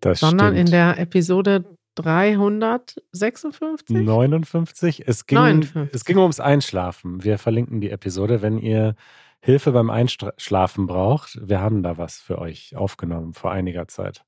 das 0.00 0.20
sondern 0.20 0.54
stimmt. 0.54 0.68
in 0.68 0.72
der 0.72 0.98
Episode 0.98 1.66
356? 1.96 3.96
59. 3.96 5.02
Es 5.06 5.26
ging, 5.26 5.38
59. 5.38 5.94
es 5.94 6.04
ging 6.04 6.18
ums 6.18 6.40
Einschlafen. 6.40 7.24
Wir 7.24 7.38
verlinken 7.38 7.80
die 7.80 7.90
Episode, 7.90 8.42
wenn 8.42 8.58
ihr 8.58 8.94
Hilfe 9.40 9.72
beim 9.72 9.90
Einschlafen 9.90 10.86
braucht. 10.86 11.38
Wir 11.42 11.60
haben 11.60 11.82
da 11.82 11.98
was 11.98 12.20
für 12.20 12.38
euch 12.38 12.76
aufgenommen 12.76 13.34
vor 13.34 13.50
einiger 13.50 13.88
Zeit. 13.88 14.24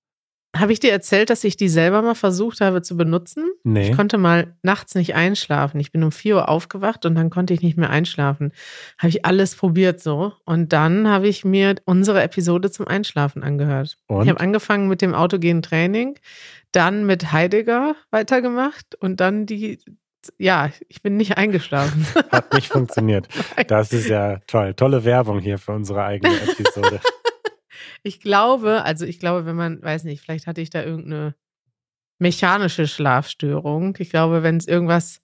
Habe 0.56 0.72
ich 0.72 0.80
dir 0.80 0.90
erzählt, 0.90 1.28
dass 1.28 1.44
ich 1.44 1.56
die 1.56 1.68
selber 1.68 2.00
mal 2.00 2.14
versucht 2.14 2.62
habe 2.62 2.80
zu 2.80 2.96
benutzen? 2.96 3.50
Nee. 3.64 3.90
Ich 3.90 3.96
konnte 3.96 4.16
mal 4.16 4.56
nachts 4.62 4.94
nicht 4.94 5.14
einschlafen. 5.14 5.78
Ich 5.78 5.92
bin 5.92 6.02
um 6.02 6.10
4 6.10 6.36
Uhr 6.36 6.48
aufgewacht 6.48 7.04
und 7.04 7.14
dann 7.16 7.28
konnte 7.28 7.52
ich 7.52 7.60
nicht 7.60 7.76
mehr 7.76 7.90
einschlafen. 7.90 8.52
Habe 8.96 9.10
ich 9.10 9.26
alles 9.26 9.54
probiert 9.54 10.00
so. 10.00 10.32
Und 10.46 10.72
dann 10.72 11.06
habe 11.06 11.28
ich 11.28 11.44
mir 11.44 11.74
unsere 11.84 12.22
Episode 12.22 12.70
zum 12.70 12.88
Einschlafen 12.88 13.42
angehört. 13.42 13.98
Und? 14.06 14.22
Ich 14.22 14.30
habe 14.30 14.40
angefangen 14.40 14.88
mit 14.88 15.02
dem 15.02 15.14
autogenen 15.14 15.60
Training, 15.60 16.18
dann 16.72 17.04
mit 17.04 17.30
Heidegger 17.30 17.94
weitergemacht 18.10 18.94
und 18.94 19.20
dann 19.20 19.44
die, 19.44 19.78
ja, 20.38 20.70
ich 20.88 21.02
bin 21.02 21.16
nicht 21.18 21.36
eingeschlafen. 21.36 22.06
Hat 22.30 22.54
nicht 22.54 22.68
funktioniert. 22.68 23.28
Das 23.68 23.92
ist 23.92 24.08
ja 24.08 24.38
toll. 24.46 24.72
Tolle 24.74 25.04
Werbung 25.04 25.40
hier 25.40 25.58
für 25.58 25.72
unsere 25.72 26.04
eigene 26.04 26.34
Episode. 26.40 27.00
Ich 28.02 28.20
glaube, 28.20 28.82
also 28.84 29.04
ich 29.06 29.18
glaube, 29.18 29.46
wenn 29.46 29.56
man, 29.56 29.82
weiß 29.82 30.04
nicht, 30.04 30.20
vielleicht 30.22 30.46
hatte 30.46 30.60
ich 30.60 30.70
da 30.70 30.82
irgendeine 30.82 31.34
mechanische 32.18 32.86
Schlafstörung. 32.86 33.96
Ich 33.98 34.10
glaube, 34.10 34.42
wenn 34.42 34.56
es 34.56 34.66
irgendwas, 34.66 35.20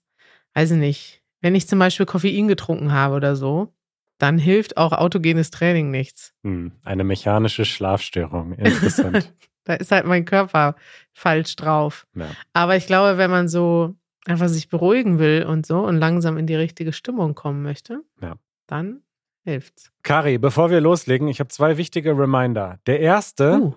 weiß 0.53 0.71
ich 0.71 0.77
nicht, 0.77 1.21
wenn 1.41 1.55
ich 1.55 1.67
zum 1.67 1.79
Beispiel 1.79 2.05
Koffein 2.05 2.47
getrunken 2.47 2.91
habe 2.91 3.15
oder 3.15 3.35
so, 3.35 3.73
dann 4.17 4.37
hilft 4.37 4.77
auch 4.77 4.93
autogenes 4.93 5.51
Training 5.51 5.91
nichts. 5.91 6.33
Hm, 6.43 6.71
eine 6.83 7.03
mechanische 7.03 7.65
Schlafstörung. 7.65 8.53
Interessant. 8.57 9.33
Da 9.65 9.73
ist 9.73 9.91
halt 9.91 10.05
mein 10.05 10.25
Körper 10.25 10.75
falsch 11.11 11.55
drauf. 11.55 12.07
ja. 12.15 12.29
Aber 12.53 12.77
ich 12.77 12.87
glaube, 12.87 13.17
wenn 13.17 13.31
man 13.31 13.49
so 13.49 13.95
einfach 14.25 14.47
sich 14.47 14.69
beruhigen 14.69 15.19
will 15.19 15.43
und 15.43 15.65
so 15.65 15.79
und 15.81 15.97
langsam 15.97 16.37
in 16.37 16.47
die 16.47 16.55
richtige 16.55 16.93
Stimmung 16.93 17.35
kommen 17.35 17.61
möchte, 17.61 18.01
Ja. 18.21 18.35
dann 18.67 19.01
hilft's. 19.45 19.91
Kari, 20.03 20.37
bevor 20.37 20.69
wir 20.69 20.81
loslegen, 20.81 21.29
ich 21.29 21.39
habe 21.39 21.47
zwei 21.47 21.77
wichtige 21.77 22.17
Reminder. 22.17 22.79
Der 22.85 22.99
erste, 22.99 23.59
Uh, 23.61 23.73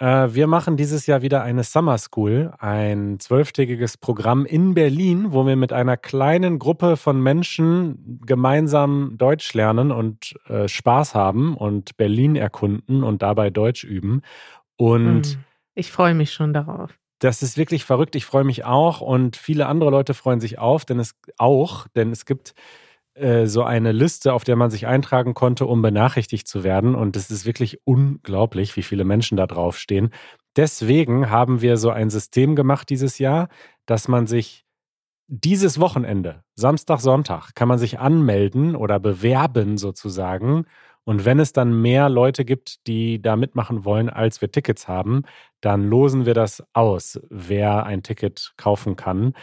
Äh, 0.00 0.34
wir 0.34 0.46
machen 0.46 0.78
dieses 0.78 1.06
Jahr 1.06 1.20
wieder 1.20 1.42
eine 1.42 1.62
Summer 1.62 1.98
School, 1.98 2.54
ein 2.58 3.20
zwölftägiges 3.20 3.98
Programm 3.98 4.46
in 4.46 4.72
Berlin, 4.72 5.32
wo 5.32 5.46
wir 5.46 5.56
mit 5.56 5.74
einer 5.74 5.98
kleinen 5.98 6.58
Gruppe 6.58 6.96
von 6.96 7.22
Menschen 7.22 8.18
gemeinsam 8.24 9.16
Deutsch 9.18 9.52
lernen 9.52 9.92
und 9.92 10.34
äh, 10.48 10.68
Spaß 10.68 11.14
haben 11.14 11.54
und 11.54 11.98
Berlin 11.98 12.34
erkunden 12.34 13.04
und 13.04 13.20
dabei 13.20 13.50
Deutsch 13.50 13.84
üben. 13.84 14.22
Und 14.76 15.36
mm. 15.36 15.44
ich 15.74 15.92
freue 15.92 16.14
mich 16.14 16.32
schon 16.32 16.54
darauf. 16.54 16.98
das 17.18 17.42
ist 17.42 17.58
wirklich 17.58 17.84
verrückt. 17.84 18.16
Ich 18.16 18.24
freue 18.24 18.44
mich 18.44 18.64
auch 18.64 19.02
und 19.02 19.36
viele 19.36 19.66
andere 19.66 19.90
Leute 19.90 20.14
freuen 20.14 20.40
sich 20.40 20.58
auf, 20.58 20.86
denn 20.86 20.98
es 20.98 21.14
auch, 21.36 21.86
denn 21.88 22.10
es 22.10 22.24
gibt 22.24 22.54
äh, 23.14 23.46
so 23.46 23.62
eine 23.62 23.92
Liste, 23.92 24.32
auf 24.32 24.44
der 24.44 24.56
man 24.56 24.70
sich 24.70 24.86
eintragen 24.86 25.34
konnte, 25.34 25.66
um 25.66 25.82
benachrichtigt 25.82 26.46
zu 26.46 26.64
werden. 26.64 26.94
Und 26.94 27.16
es 27.16 27.30
ist 27.30 27.44
wirklich 27.44 27.80
unglaublich, 27.84 28.76
wie 28.76 28.82
viele 28.82 29.04
Menschen 29.04 29.36
da 29.36 29.46
draufstehen. 29.46 30.10
Deswegen 30.56 31.30
haben 31.30 31.60
wir 31.60 31.76
so 31.76 31.90
ein 31.90 32.10
System 32.10 32.56
gemacht 32.56 32.88
dieses 32.90 33.18
Jahr, 33.18 33.48
dass 33.86 34.08
man 34.08 34.26
sich 34.26 34.64
dieses 35.26 35.78
Wochenende, 35.78 36.42
Samstag, 36.56 37.00
Sonntag, 37.00 37.54
kann 37.54 37.68
man 37.68 37.78
sich 37.78 38.00
anmelden 38.00 38.74
oder 38.74 38.98
bewerben 38.98 39.78
sozusagen. 39.78 40.66
Und 41.04 41.24
wenn 41.24 41.38
es 41.38 41.52
dann 41.52 41.80
mehr 41.80 42.08
Leute 42.08 42.44
gibt, 42.44 42.86
die 42.88 43.22
da 43.22 43.36
mitmachen 43.36 43.84
wollen, 43.84 44.10
als 44.10 44.40
wir 44.40 44.50
Tickets 44.50 44.88
haben, 44.88 45.22
dann 45.60 45.88
losen 45.88 46.26
wir 46.26 46.34
das 46.34 46.64
aus, 46.72 47.20
wer 47.30 47.86
ein 47.86 48.02
Ticket 48.02 48.54
kaufen 48.56 48.96
kann. 48.96 49.34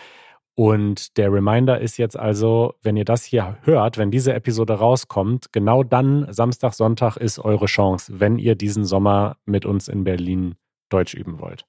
Und 0.60 1.18
der 1.18 1.32
Reminder 1.32 1.80
ist 1.80 1.98
jetzt 1.98 2.18
also, 2.18 2.74
wenn 2.82 2.98
ihr 2.98 3.06
das 3.06 3.24
hier 3.24 3.60
hört, 3.62 4.00
wenn 4.00 4.10
diese 4.10 4.34
Episode 4.34 4.74
rauskommt, 4.74 5.54
genau 5.54 5.84
dann, 5.84 6.26
Samstag, 6.34 6.74
Sonntag, 6.74 7.16
ist 7.16 7.38
eure 7.38 7.68
Chance, 7.68 8.20
wenn 8.20 8.40
ihr 8.40 8.56
diesen 8.56 8.84
Sommer 8.84 9.38
mit 9.46 9.68
uns 9.68 9.88
in 9.88 10.04
Berlin 10.04 10.56
Deutsch 10.90 11.14
üben 11.14 11.40
wollt. 11.40 11.66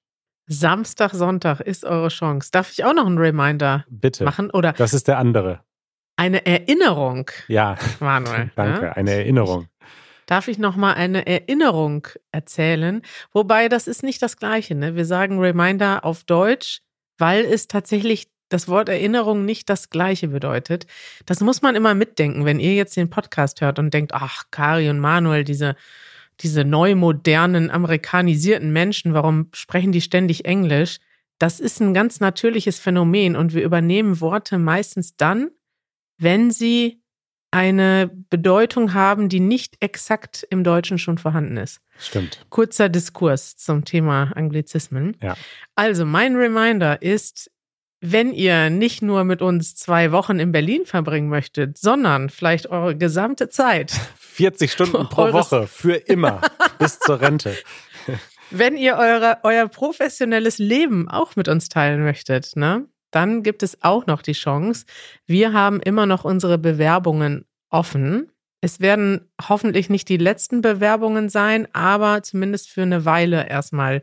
Samstag, 0.47 1.13
Sonntag 1.13 1.61
ist 1.61 1.85
eure 1.85 2.09
Chance. 2.09 2.49
Darf 2.51 2.71
ich 2.73 2.83
auch 2.87 2.95
noch 2.95 3.05
einen 3.05 3.19
Reminder 3.19 3.85
Bitte. 3.91 4.25
machen 4.25 4.51
oder 4.51 4.73
Das 4.73 4.95
ist 4.95 5.07
der 5.07 5.19
andere. 5.19 5.61
eine 6.17 6.47
Erinnerung, 6.47 7.31
Ja, 7.49 7.77
Manuel? 8.01 8.51
danke. 8.57 8.87
Ja? 8.87 8.93
Eine 8.93 9.11
Erinnerung. 9.11 9.67
Darf 10.25 10.49
ich 10.49 10.59
noch 10.59 10.77
mal 10.77 10.95
eine 10.95 11.27
Erinnerung 11.27 12.07
erzählen? 12.33 13.03
Wobei 13.33 13.69
das 13.69 13.87
ist 13.87 14.03
nicht 14.03 14.23
das 14.23 14.39
Gleiche. 14.39 14.75
Ne? 14.75 14.95
Wir 14.97 15.05
sagen 15.05 15.39
Reminder 15.41 16.07
auf 16.07 16.25
Deutsch, 16.25 16.81
weil 17.19 17.45
es 17.45 17.69
tatsächlich 17.69 18.29
das 18.49 18.69
Wort 18.69 18.89
Erinnerung 18.89 19.45
nicht 19.45 19.69
das 19.69 19.91
Gleiche 19.91 20.29
bedeutet. 20.29 20.87
Das 21.27 21.41
muss 21.41 21.63
man 21.63 21.75
immer 21.75 21.95
mitdenken, 21.95 22.45
wenn 22.45 22.61
ihr 22.61 22.75
jetzt 22.75 22.97
den 22.97 23.11
Podcast 23.11 23.61
hört 23.61 23.79
und 23.79 23.93
denkt, 23.93 24.15
ach, 24.15 24.45
Kari 24.51 24.89
und 24.91 25.01
Manuel, 25.01 25.45
diese 25.45 25.77
diese 26.41 26.65
neu 26.65 26.95
modernen 26.95 27.71
amerikanisierten 27.71 28.73
Menschen, 28.73 29.15
warum 29.15 29.49
sprechen 29.53 29.93
die 29.93 30.01
ständig 30.01 30.45
Englisch? 30.45 30.99
Das 31.39 31.61
ist 31.61 31.81
ein 31.81 31.95
ganz 31.95 32.21
natürliches 32.21 32.79
Phänomen 32.79 33.37
und 33.37 33.55
wir 33.55 33.63
übernehmen 33.63 34.21
Worte 34.21 34.59
meistens 34.59 35.17
dann, 35.17 35.51
wenn 36.19 36.51
sie 36.51 37.03
eine 37.51 38.11
Bedeutung 38.29 38.93
haben, 38.93 39.29
die 39.29 39.41
nicht 39.41 39.77
exakt 39.81 40.47
im 40.51 40.65
Deutschen 40.65 40.99
schon 40.99 41.17
vorhanden 41.17 41.57
ist. 41.57 41.81
Stimmt. 41.99 42.45
Kurzer 42.51 42.89
Diskurs 42.89 43.57
zum 43.57 43.85
Thema 43.85 44.33
Anglizismen. 44.35 45.17
Ja. 45.23 45.37
Also 45.75 46.05
mein 46.05 46.37
Reminder 46.37 47.01
ist, 47.01 47.51
wenn 48.01 48.33
ihr 48.33 48.71
nicht 48.71 49.03
nur 49.03 49.25
mit 49.25 49.43
uns 49.43 49.75
zwei 49.75 50.13
Wochen 50.13 50.39
in 50.39 50.53
Berlin 50.53 50.87
verbringen 50.87 51.29
möchtet, 51.29 51.79
sondern 51.79 52.31
vielleicht 52.31 52.69
eure 52.69 52.97
gesamte 52.97 53.49
Zeit 53.49 53.93
40 54.19 54.71
Stunden 54.71 55.09
pro 55.09 55.33
Woche 55.33 55.67
für 55.67 55.95
immer 55.95 56.41
bis 56.79 57.01
zur 57.01 57.21
Rente. 57.21 57.57
Wenn 58.51 58.77
ihr 58.77 58.97
eure, 58.97 59.39
euer 59.43 59.69
professionelles 59.69 60.59
Leben 60.59 61.09
auch 61.09 61.37
mit 61.37 61.49
uns 61.49 61.69
teilen 61.69 62.03
möchtet, 62.03 62.57
ne, 62.57 62.87
dann 63.11 63.43
gibt 63.43 63.63
es 63.63 63.83
auch 63.83 64.07
noch 64.07 64.23
die 64.23 64.33
Chance. 64.33 64.87
Wir 65.27 65.53
haben 65.53 65.81
immer 65.81 66.07
noch 66.07 66.25
unsere 66.25 66.57
Bewerbungen 66.57 67.47
offen. 67.69 68.31
Es 68.61 68.81
werden 68.81 69.31
hoffentlich 69.49 69.91
nicht 69.91 70.09
die 70.09 70.17
letzten 70.17 70.63
Bewerbungen 70.63 71.29
sein, 71.29 71.69
aber 71.75 72.23
zumindest 72.23 72.71
für 72.71 72.83
eine 72.83 73.05
Weile 73.05 73.49
erstmal 73.49 74.03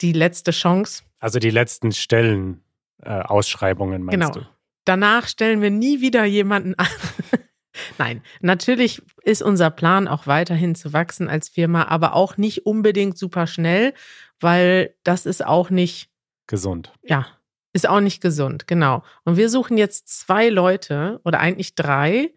die 0.00 0.12
letzte 0.12 0.50
Chance. 0.50 1.02
Also 1.18 1.38
die 1.38 1.50
letzten 1.50 1.92
Stellen, 1.92 2.62
äh, 3.02 3.10
Ausschreibungen 3.10 4.02
meinst 4.02 4.20
Genau. 4.20 4.30
du? 4.30 4.46
Danach 4.84 5.26
stellen 5.28 5.62
wir 5.62 5.70
nie 5.70 6.00
wieder 6.00 6.24
jemanden 6.24 6.74
an. 6.76 6.86
Nein, 7.98 8.22
natürlich 8.40 9.02
ist 9.22 9.42
unser 9.42 9.70
Plan 9.70 10.08
auch 10.08 10.26
weiterhin 10.26 10.74
zu 10.74 10.92
wachsen 10.92 11.28
als 11.28 11.48
Firma, 11.48 11.88
aber 11.88 12.14
auch 12.14 12.36
nicht 12.36 12.64
unbedingt 12.66 13.18
super 13.18 13.46
schnell, 13.46 13.92
weil 14.40 14.94
das 15.02 15.26
ist 15.26 15.44
auch 15.44 15.70
nicht 15.70 16.10
Gesund. 16.46 16.92
Ja, 17.02 17.26
ist 17.72 17.88
auch 17.88 18.00
nicht 18.00 18.22
gesund, 18.22 18.66
genau. 18.66 19.02
Und 19.24 19.36
wir 19.36 19.50
suchen 19.50 19.76
jetzt 19.76 20.08
zwei 20.08 20.48
Leute 20.48 21.20
oder 21.24 21.40
eigentlich 21.40 21.74
drei, 21.74 22.32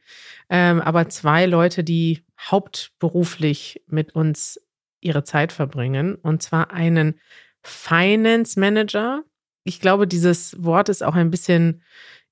ähm, 0.50 0.82
aber 0.82 1.08
zwei 1.10 1.46
Leute, 1.46 1.84
die 1.84 2.26
hauptberuflich 2.40 3.84
mit 3.88 4.16
uns 4.16 4.60
ihre 5.00 5.24
Zeit 5.24 5.52
verbringen. 5.52 6.16
Und 6.16 6.42
zwar 6.44 6.72
einen 6.72 7.20
Finance 7.62 8.60
Manager. 8.60 9.24
Ich 9.70 9.80
glaube, 9.80 10.08
dieses 10.08 10.56
Wort 10.64 10.90
ist 10.90 11.04
auch 11.04 11.14
ein 11.14 11.30
bisschen 11.30 11.84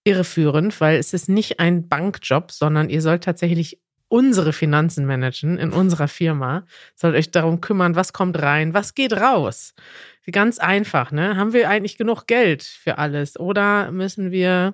irreführend, 0.03 0.81
weil 0.81 0.97
es 0.97 1.13
ist 1.13 1.29
nicht 1.29 1.59
ein 1.59 1.87
Bankjob, 1.87 2.51
sondern 2.51 2.89
ihr 2.89 3.03
sollt 3.03 3.23
tatsächlich 3.23 3.79
unsere 4.07 4.53
Finanzen 4.53 5.05
managen 5.05 5.59
in 5.59 5.71
unserer 5.71 6.07
Firma. 6.07 6.65
Sollt 6.95 7.15
euch 7.15 7.29
darum 7.29 7.61
kümmern, 7.61 7.95
was 7.95 8.11
kommt 8.11 8.41
rein, 8.41 8.73
was 8.73 8.95
geht 8.95 9.13
raus. 9.13 9.75
Ganz 10.31 10.57
einfach, 10.57 11.11
ne? 11.11 11.37
Haben 11.37 11.53
wir 11.53 11.69
eigentlich 11.69 11.95
genug 11.99 12.25
Geld 12.25 12.63
für 12.63 12.97
alles? 12.97 13.39
Oder 13.39 13.91
müssen 13.91 14.31
wir, 14.31 14.73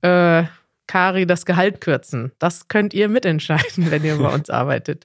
äh, 0.00 0.44
Kari 0.86 1.26
das 1.26 1.46
Gehalt 1.46 1.80
kürzen. 1.80 2.32
Das 2.38 2.68
könnt 2.68 2.94
ihr 2.94 3.08
mitentscheiden, 3.08 3.90
wenn 3.90 4.04
ihr 4.04 4.16
bei 4.16 4.28
uns 4.34 4.50
arbeitet. 4.50 5.04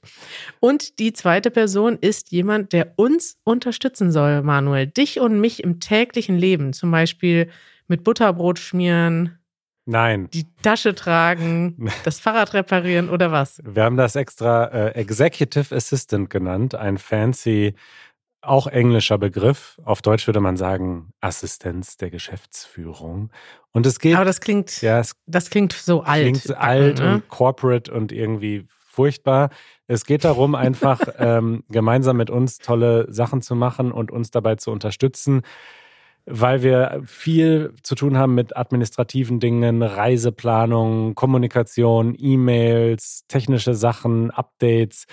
Und 0.60 0.98
die 0.98 1.12
zweite 1.12 1.50
Person 1.50 1.98
ist 2.00 2.30
jemand, 2.30 2.72
der 2.72 2.92
uns 2.96 3.38
unterstützen 3.44 4.10
soll, 4.10 4.42
Manuel. 4.42 4.86
Dich 4.86 5.20
und 5.20 5.40
mich 5.40 5.62
im 5.62 5.80
täglichen 5.80 6.36
Leben. 6.36 6.72
Zum 6.72 6.90
Beispiel 6.90 7.48
mit 7.86 8.04
Butterbrot 8.04 8.58
schmieren. 8.58 9.38
Nein. 9.86 10.28
Die 10.34 10.44
Tasche 10.62 10.94
tragen, 10.94 11.88
das 12.04 12.20
Fahrrad 12.20 12.52
reparieren 12.52 13.08
oder 13.08 13.32
was? 13.32 13.62
Wir 13.64 13.84
haben 13.84 13.96
das 13.96 14.16
extra 14.16 14.66
äh, 14.66 14.90
Executive 14.90 15.74
Assistant 15.74 16.28
genannt, 16.28 16.74
ein 16.74 16.98
fancy 16.98 17.74
auch 18.40 18.66
englischer 18.66 19.18
Begriff. 19.18 19.80
Auf 19.84 20.02
Deutsch 20.02 20.26
würde 20.26 20.40
man 20.40 20.56
sagen 20.56 21.12
Assistenz 21.20 21.96
der 21.96 22.10
Geschäftsführung. 22.10 23.30
Und 23.72 23.86
es 23.86 23.98
geht. 23.98 24.14
Aber 24.16 24.24
das 24.24 24.40
klingt, 24.40 24.80
ja, 24.80 25.00
es 25.00 25.16
das 25.26 25.50
klingt 25.50 25.72
so 25.72 26.02
alt. 26.02 26.22
Klingt 26.22 26.56
alt 26.56 26.98
ne? 26.98 27.14
und 27.14 27.28
corporate 27.28 27.92
und 27.92 28.12
irgendwie 28.12 28.66
furchtbar. 28.98 29.50
Es 29.86 30.04
geht 30.04 30.24
darum, 30.24 30.54
einfach 30.54 31.00
ähm, 31.18 31.62
gemeinsam 31.68 32.16
mit 32.16 32.30
uns 32.30 32.58
tolle 32.58 33.06
Sachen 33.12 33.42
zu 33.42 33.54
machen 33.54 33.92
und 33.92 34.10
uns 34.10 34.30
dabei 34.30 34.56
zu 34.56 34.72
unterstützen, 34.72 35.42
weil 36.26 36.62
wir 36.62 37.00
viel 37.06 37.74
zu 37.82 37.94
tun 37.94 38.18
haben 38.18 38.34
mit 38.34 38.56
administrativen 38.56 39.40
Dingen, 39.40 39.82
Reiseplanung, 39.82 41.14
Kommunikation, 41.14 42.16
E-Mails, 42.18 43.24
technische 43.28 43.74
Sachen, 43.74 44.30
Updates. 44.30 45.06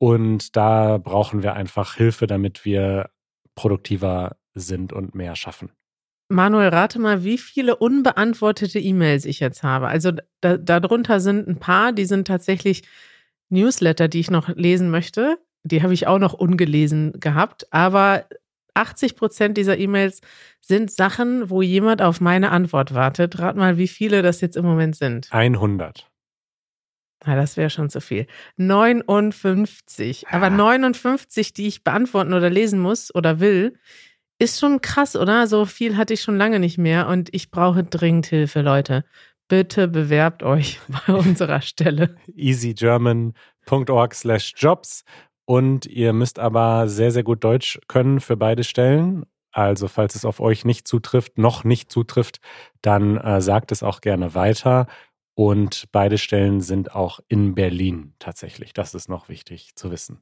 Und 0.00 0.56
da 0.56 0.96
brauchen 0.96 1.42
wir 1.42 1.52
einfach 1.52 1.94
Hilfe, 1.94 2.26
damit 2.26 2.64
wir 2.64 3.10
produktiver 3.54 4.36
sind 4.54 4.94
und 4.94 5.14
mehr 5.14 5.36
schaffen. 5.36 5.70
Manuel, 6.30 6.68
rate 6.68 6.98
mal, 6.98 7.22
wie 7.22 7.36
viele 7.36 7.76
unbeantwortete 7.76 8.78
E-Mails 8.78 9.26
ich 9.26 9.40
jetzt 9.40 9.62
habe. 9.62 9.88
Also 9.88 10.12
da, 10.40 10.56
darunter 10.56 11.20
sind 11.20 11.46
ein 11.46 11.58
paar, 11.58 11.92
die 11.92 12.06
sind 12.06 12.26
tatsächlich 12.26 12.82
Newsletter, 13.50 14.08
die 14.08 14.20
ich 14.20 14.30
noch 14.30 14.48
lesen 14.48 14.90
möchte. 14.90 15.36
Die 15.64 15.82
habe 15.82 15.92
ich 15.92 16.06
auch 16.06 16.18
noch 16.18 16.32
ungelesen 16.32 17.12
gehabt. 17.20 17.70
Aber 17.70 18.24
80 18.72 19.16
Prozent 19.16 19.58
dieser 19.58 19.76
E-Mails 19.76 20.22
sind 20.60 20.90
Sachen, 20.90 21.50
wo 21.50 21.60
jemand 21.60 22.00
auf 22.00 22.22
meine 22.22 22.52
Antwort 22.52 22.94
wartet. 22.94 23.38
Rat 23.38 23.56
mal, 23.56 23.76
wie 23.76 23.88
viele 23.88 24.22
das 24.22 24.40
jetzt 24.40 24.56
im 24.56 24.64
Moment 24.64 24.96
sind. 24.96 25.28
100. 25.30 26.09
Na, 27.24 27.36
das 27.36 27.56
wäre 27.56 27.70
schon 27.70 27.90
zu 27.90 28.00
viel. 28.00 28.26
59. 28.56 30.28
Aber 30.30 30.48
59, 30.48 31.52
die 31.52 31.66
ich 31.66 31.84
beantworten 31.84 32.32
oder 32.32 32.48
lesen 32.48 32.80
muss 32.80 33.14
oder 33.14 33.40
will, 33.40 33.74
ist 34.38 34.58
schon 34.58 34.80
krass, 34.80 35.16
oder? 35.16 35.46
So 35.46 35.66
viel 35.66 35.96
hatte 35.96 36.14
ich 36.14 36.22
schon 36.22 36.38
lange 36.38 36.58
nicht 36.58 36.78
mehr 36.78 37.08
und 37.08 37.28
ich 37.32 37.50
brauche 37.50 37.84
dringend 37.84 38.26
Hilfe, 38.26 38.62
Leute. 38.62 39.04
Bitte 39.48 39.86
bewerbt 39.86 40.42
euch 40.42 40.80
bei 41.06 41.12
unserer 41.12 41.60
Stelle. 41.60 42.16
easygerman.org 42.34 44.14
slash 44.14 44.54
jobs 44.56 45.04
und 45.44 45.84
ihr 45.86 46.12
müsst 46.12 46.38
aber 46.38 46.88
sehr, 46.88 47.10
sehr 47.10 47.24
gut 47.24 47.44
Deutsch 47.44 47.78
können 47.86 48.20
für 48.20 48.36
beide 48.36 48.64
Stellen. 48.64 49.26
Also 49.52 49.88
falls 49.88 50.14
es 50.14 50.24
auf 50.24 50.40
euch 50.40 50.64
nicht 50.64 50.86
zutrifft, 50.86 51.36
noch 51.36 51.64
nicht 51.64 51.90
zutrifft, 51.90 52.40
dann 52.82 53.16
äh, 53.16 53.40
sagt 53.40 53.72
es 53.72 53.82
auch 53.82 54.00
gerne 54.00 54.34
weiter. 54.34 54.86
Und 55.40 55.86
beide 55.90 56.18
Stellen 56.18 56.60
sind 56.60 56.94
auch 56.94 57.18
in 57.28 57.54
Berlin 57.54 58.12
tatsächlich. 58.18 58.74
Das 58.74 58.94
ist 58.94 59.08
noch 59.08 59.30
wichtig 59.30 59.74
zu 59.74 59.90
wissen. 59.90 60.20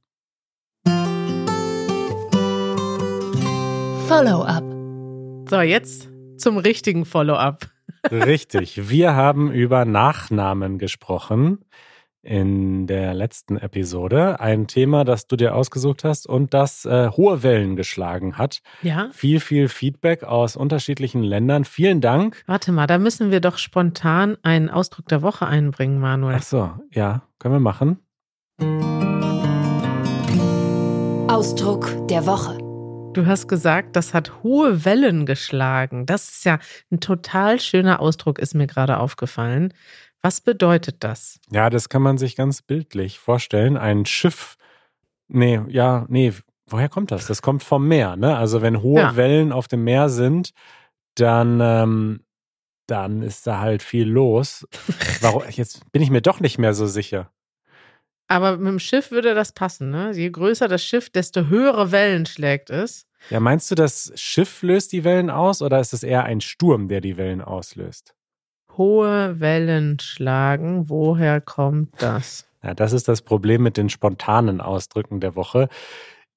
Follow-up. 4.07 4.63
So, 5.51 5.61
jetzt 5.61 6.09
zum 6.37 6.59
richtigen 6.59 7.05
Follow-up. 7.05 7.69
Richtig. 8.13 8.91
Wir 8.91 9.17
haben 9.17 9.51
über 9.51 9.85
Nachnamen 9.85 10.79
gesprochen 10.79 11.65
in 12.29 12.87
der 12.87 13.15
letzten 13.15 13.57
Episode. 13.57 14.39
Ein 14.39 14.67
Thema, 14.67 15.05
das 15.05 15.27
du 15.27 15.37
dir 15.37 15.55
ausgesucht 15.55 16.05
hast 16.05 16.27
und 16.27 16.53
das 16.53 16.85
äh, 16.85 17.09
hohe 17.11 17.43
Wellen 17.43 17.75
geschlagen 17.75 18.37
hat. 18.37 18.61
Ja. 18.83 19.09
Viel, 19.13 19.41
viel 19.41 19.69
Feedback 19.69 20.25
aus 20.25 20.55
unterschiedlichen 20.55 21.23
Ländern. 21.23 21.65
Vielen 21.65 22.03
Dank. 22.03 22.43
Warte 22.47 22.71
mal, 22.71 22.87
da 22.87 22.99
müssen 22.99 23.31
wir 23.31 23.41
doch 23.41 23.57
spontan 23.57 24.37
einen 24.43 24.69
Ausdruck 24.69 25.09
der 25.09 25.23
Woche 25.23 25.47
einbringen, 25.47 25.99
Manuel. 26.01 26.37
Ach 26.39 26.43
so, 26.43 26.71
ja, 26.93 27.23
können 27.39 27.55
wir 27.55 27.61
machen. 27.61 27.99
Ausdruck 31.31 32.07
der 32.09 32.27
Woche. 32.27 32.59
Du 33.15 33.27
hast 33.27 33.49
gesagt, 33.49 33.97
das 33.97 34.13
hat 34.13 34.43
hohe 34.43 34.85
Wellen 34.85 35.25
geschlagen. 35.25 36.05
Das 36.05 36.29
ist 36.29 36.45
ja 36.45 36.59
ein 36.91 37.01
total 37.01 37.59
schöner 37.59 38.01
Ausdruck, 38.01 38.39
ist 38.39 38.55
mir 38.55 38.67
gerade 38.67 38.99
aufgefallen. 38.99 39.73
Was 40.29 40.43
bedeutet 40.43 41.05
das? 41.05 41.41
Ja, 41.51 41.71
das 41.71 41.89
kann 41.89 42.03
man 42.03 42.19
sich 42.19 42.37
ganz 42.37 42.61
bildlich 42.61 43.19
vorstellen. 43.19 43.79
Ein 43.79 44.05
Schiff, 44.05 44.59
nee, 45.27 45.59
ja, 45.69 46.05
nee, 46.11 46.35
woher 46.67 46.91
kommt 46.91 47.13
das? 47.13 47.29
Das 47.29 47.41
kommt 47.41 47.63
vom 47.63 47.89
Meer, 47.89 48.15
ne? 48.17 48.37
Also 48.37 48.61
wenn 48.61 48.83
hohe 48.83 49.01
ja. 49.01 49.17
Wellen 49.17 49.53
auf 49.53 49.69
dem 49.69 49.85
Meer 49.85 50.11
sind, 50.11 50.53
dann, 51.15 51.61
ähm, 51.63 52.21
dann 52.87 53.23
ist 53.23 53.47
da 53.47 53.61
halt 53.61 53.83
viel 53.83 54.07
los. 54.07 54.69
Warum, 55.23 55.45
jetzt 55.49 55.91
bin 55.93 56.03
ich 56.03 56.11
mir 56.11 56.21
doch 56.21 56.41
nicht 56.41 56.59
mehr 56.59 56.75
so 56.75 56.87
sicher. 56.87 57.33
Aber 58.27 58.59
mit 58.59 58.69
dem 58.69 58.81
Schiff 58.81 59.11
würde 59.11 59.35
das 59.35 59.53
passen, 59.53 59.89
ne? 59.89 60.13
Je 60.13 60.29
größer 60.29 60.69
das 60.69 60.85
Schiff, 60.85 61.09
desto 61.09 61.47
höhere 61.47 61.91
Wellen 61.91 62.27
schlägt 62.27 62.69
es. 62.69 63.07
Ja, 63.31 63.41
meinst 63.41 63.71
du, 63.71 63.75
das 63.75 64.13
Schiff 64.15 64.61
löst 64.61 64.93
die 64.93 65.05
Wellen 65.05 65.31
aus 65.31 65.63
oder 65.63 65.81
ist 65.81 65.95
es 65.95 66.03
eher 66.03 66.25
ein 66.25 66.43
Sturm, 66.43 66.89
der 66.89 67.01
die 67.01 67.17
Wellen 67.17 67.41
auslöst? 67.41 68.15
Hohe 68.79 69.41
Wellen 69.41 69.99
schlagen. 70.01 70.89
Woher 70.89 71.41
kommt 71.41 72.01
das? 72.01 72.49
Ja, 72.63 72.75
das 72.75 72.93
ist 72.93 73.09
das 73.09 73.23
Problem 73.23 73.63
mit 73.63 73.77
den 73.77 73.89
spontanen 73.89 74.61
Ausdrücken 74.61 75.21
der 75.21 75.37
Woche. 75.37 75.69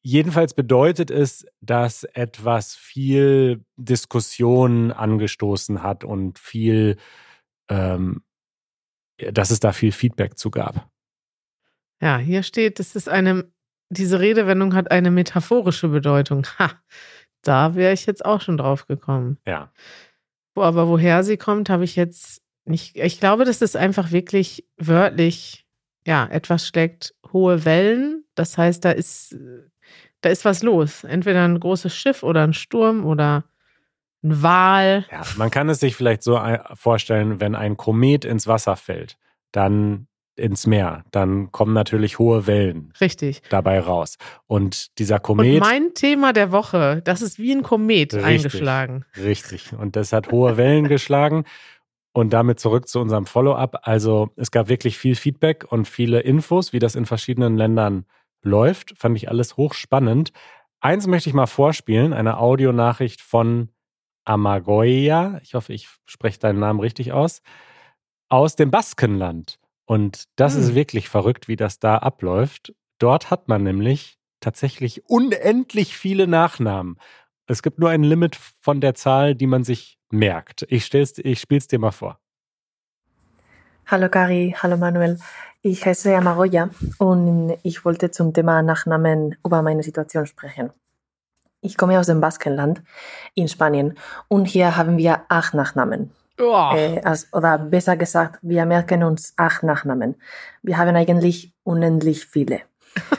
Jedenfalls 0.03 0.53
bedeutet 0.53 1.11
es, 1.11 1.45
dass 1.61 2.03
etwas 2.03 2.75
viel 2.75 3.63
Diskussion 3.77 4.91
angestoßen 4.91 5.83
hat 5.83 6.03
und 6.03 6.39
viel, 6.39 6.97
ähm, 7.69 8.23
dass 9.31 9.51
es 9.51 9.59
da 9.59 9.71
viel 9.73 9.91
Feedback 9.91 10.37
zu 10.39 10.49
gab. 10.49 10.89
Ja, 12.01 12.17
hier 12.17 12.41
steht, 12.41 12.79
es 12.79 12.95
ist 12.95 13.09
eine, 13.09 13.51
diese 13.89 14.19
Redewendung 14.19 14.73
hat 14.73 14.89
eine 14.89 15.11
metaphorische 15.11 15.89
Bedeutung. 15.89 16.47
Ha, 16.57 16.71
da 17.43 17.75
wäre 17.75 17.93
ich 17.93 18.07
jetzt 18.07 18.25
auch 18.25 18.41
schon 18.41 18.57
drauf 18.57 18.87
gekommen. 18.87 19.37
Ja. 19.45 19.71
Boah, 20.53 20.65
aber 20.65 20.87
woher 20.87 21.23
sie 21.23 21.37
kommt, 21.37 21.69
habe 21.69 21.83
ich 21.83 21.95
jetzt 21.95 22.41
nicht. 22.65 22.95
Ich 22.97 23.19
glaube, 23.19 23.45
das 23.45 23.61
ist 23.61 23.75
einfach 23.75 24.11
wirklich 24.11 24.67
wörtlich, 24.77 25.65
ja, 26.05 26.27
etwas 26.27 26.67
schlägt 26.67 27.15
hohe 27.31 27.65
Wellen. 27.65 28.25
Das 28.35 28.57
heißt, 28.57 28.83
da 28.83 28.91
ist, 28.91 29.35
da 30.21 30.29
ist 30.29 30.45
was 30.45 30.63
los. 30.63 31.03
Entweder 31.03 31.43
ein 31.43 31.59
großes 31.59 31.95
Schiff 31.95 32.23
oder 32.23 32.43
ein 32.43 32.53
Sturm 32.53 33.05
oder 33.05 33.45
ein 34.23 34.43
Wal. 34.43 35.05
Ja, 35.11 35.23
man 35.37 35.49
kann 35.49 35.69
es 35.69 35.79
sich 35.79 35.95
vielleicht 35.95 36.23
so 36.23 36.39
vorstellen, 36.75 37.39
wenn 37.39 37.55
ein 37.55 37.77
Komet 37.77 38.25
ins 38.25 38.47
Wasser 38.47 38.75
fällt, 38.75 39.17
dann 39.51 40.07
ins 40.35 40.65
Meer, 40.65 41.03
dann 41.11 41.51
kommen 41.51 41.73
natürlich 41.73 42.19
hohe 42.19 42.47
Wellen 42.47 42.93
Richtig. 42.99 43.41
dabei 43.49 43.79
raus. 43.79 44.17
Und 44.47 44.97
dieser 44.99 45.19
Komet. 45.19 45.55
Und 45.55 45.59
mein 45.59 45.93
Thema 45.93 46.33
der 46.33 46.51
Woche, 46.51 47.01
das 47.03 47.21
ist 47.21 47.37
wie 47.37 47.51
ein 47.51 47.63
Komet 47.63 48.13
richtig, 48.13 48.25
eingeschlagen. 48.25 49.05
Richtig. 49.17 49.73
Und 49.73 49.95
das 49.95 50.13
hat 50.13 50.31
hohe 50.31 50.57
Wellen 50.57 50.87
geschlagen. 50.87 51.45
Und 52.13 52.33
damit 52.33 52.59
zurück 52.59 52.89
zu 52.89 52.99
unserem 52.99 53.25
Follow-up. 53.25 53.81
Also 53.83 54.31
es 54.35 54.51
gab 54.51 54.67
wirklich 54.67 54.97
viel 54.97 55.15
Feedback 55.15 55.65
und 55.71 55.87
viele 55.87 56.19
Infos, 56.19 56.73
wie 56.73 56.79
das 56.79 56.95
in 56.95 57.05
verschiedenen 57.05 57.55
Ländern 57.55 58.05
läuft. 58.41 58.97
Fand 58.97 59.15
ich 59.15 59.29
alles 59.29 59.55
hochspannend. 59.55 60.33
Eins 60.81 61.07
möchte 61.07 61.29
ich 61.29 61.35
mal 61.35 61.45
vorspielen, 61.45 62.11
eine 62.11 62.37
Audionachricht 62.37 63.21
von 63.21 63.69
Amagoya. 64.25 65.39
Ich 65.43 65.53
hoffe, 65.53 65.73
ich 65.73 65.87
spreche 66.05 66.39
deinen 66.39 66.59
Namen 66.59 66.79
richtig 66.79 67.13
aus. 67.13 67.41
Aus 68.29 68.55
dem 68.55 68.71
Baskenland. 68.71 69.60
Und 69.91 70.29
das 70.37 70.53
hm. 70.53 70.61
ist 70.61 70.73
wirklich 70.73 71.09
verrückt, 71.09 71.49
wie 71.49 71.57
das 71.57 71.77
da 71.77 71.97
abläuft. 71.97 72.73
Dort 72.97 73.29
hat 73.29 73.49
man 73.49 73.61
nämlich 73.63 74.17
tatsächlich 74.39 75.03
unendlich 75.09 75.97
viele 75.97 76.27
Nachnamen. 76.27 76.95
Es 77.45 77.61
gibt 77.61 77.77
nur 77.77 77.89
ein 77.89 78.03
Limit 78.03 78.37
von 78.37 78.79
der 78.79 78.95
Zahl, 78.95 79.35
die 79.35 79.47
man 79.47 79.65
sich 79.65 79.99
merkt. 80.09 80.65
Ich, 80.69 80.85
stell's, 80.85 81.17
ich 81.17 81.41
spiel's 81.41 81.67
dir 81.67 81.77
mal 81.77 81.91
vor. 81.91 82.21
Hallo 83.85 84.07
Kari, 84.07 84.55
hallo 84.57 84.77
Manuel. 84.77 85.19
Ich 85.61 85.85
heiße 85.85 86.15
Amagoya 86.15 86.69
und 86.97 87.57
ich 87.61 87.83
wollte 87.83 88.11
zum 88.11 88.33
Thema 88.33 88.61
Nachnamen 88.61 89.35
über 89.45 89.61
meine 89.61 89.83
Situation 89.83 90.25
sprechen. 90.25 90.71
Ich 91.59 91.75
komme 91.75 91.99
aus 91.99 92.05
dem 92.05 92.21
Baskenland 92.21 92.81
in 93.35 93.49
Spanien 93.49 93.97
und 94.29 94.45
hier 94.45 94.77
haben 94.77 94.95
wir 94.95 95.25
acht 95.27 95.53
Nachnamen. 95.53 96.11
Oh. 96.41 96.75
Äh, 96.75 97.01
also, 97.03 97.27
oder 97.33 97.57
besser 97.57 97.95
gesagt, 97.95 98.39
wir 98.41 98.65
merken 98.65 99.03
uns 99.03 99.33
acht 99.37 99.63
Nachnamen. 99.63 100.15
Wir 100.63 100.77
haben 100.77 100.95
eigentlich 100.95 101.53
unendlich 101.63 102.25
viele. 102.25 102.61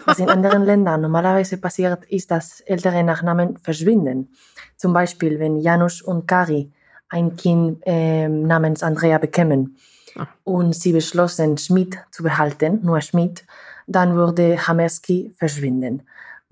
Was 0.04 0.18
in 0.18 0.28
anderen 0.28 0.62
Ländern 0.70 1.00
normalerweise 1.00 1.56
passiert, 1.58 2.04
ist, 2.06 2.30
dass 2.30 2.60
ältere 2.60 3.02
Nachnamen 3.04 3.56
verschwinden. 3.58 4.30
Zum 4.76 4.92
Beispiel, 4.92 5.38
wenn 5.38 5.56
Janusz 5.56 6.02
und 6.02 6.26
Kari 6.26 6.72
ein 7.08 7.36
Kind 7.36 7.82
äh, 7.86 8.28
namens 8.28 8.82
Andrea 8.82 9.18
bekämen. 9.18 9.76
ah. 10.16 10.26
und 10.44 10.74
sie 10.74 10.92
beschlossen, 10.92 11.56
Schmidt 11.58 11.98
zu 12.10 12.22
behalten, 12.22 12.80
nur 12.82 13.00
Schmidt, 13.00 13.44
dann 13.86 14.14
würde 14.14 14.66
Hamerski 14.66 15.32
verschwinden. 15.36 16.02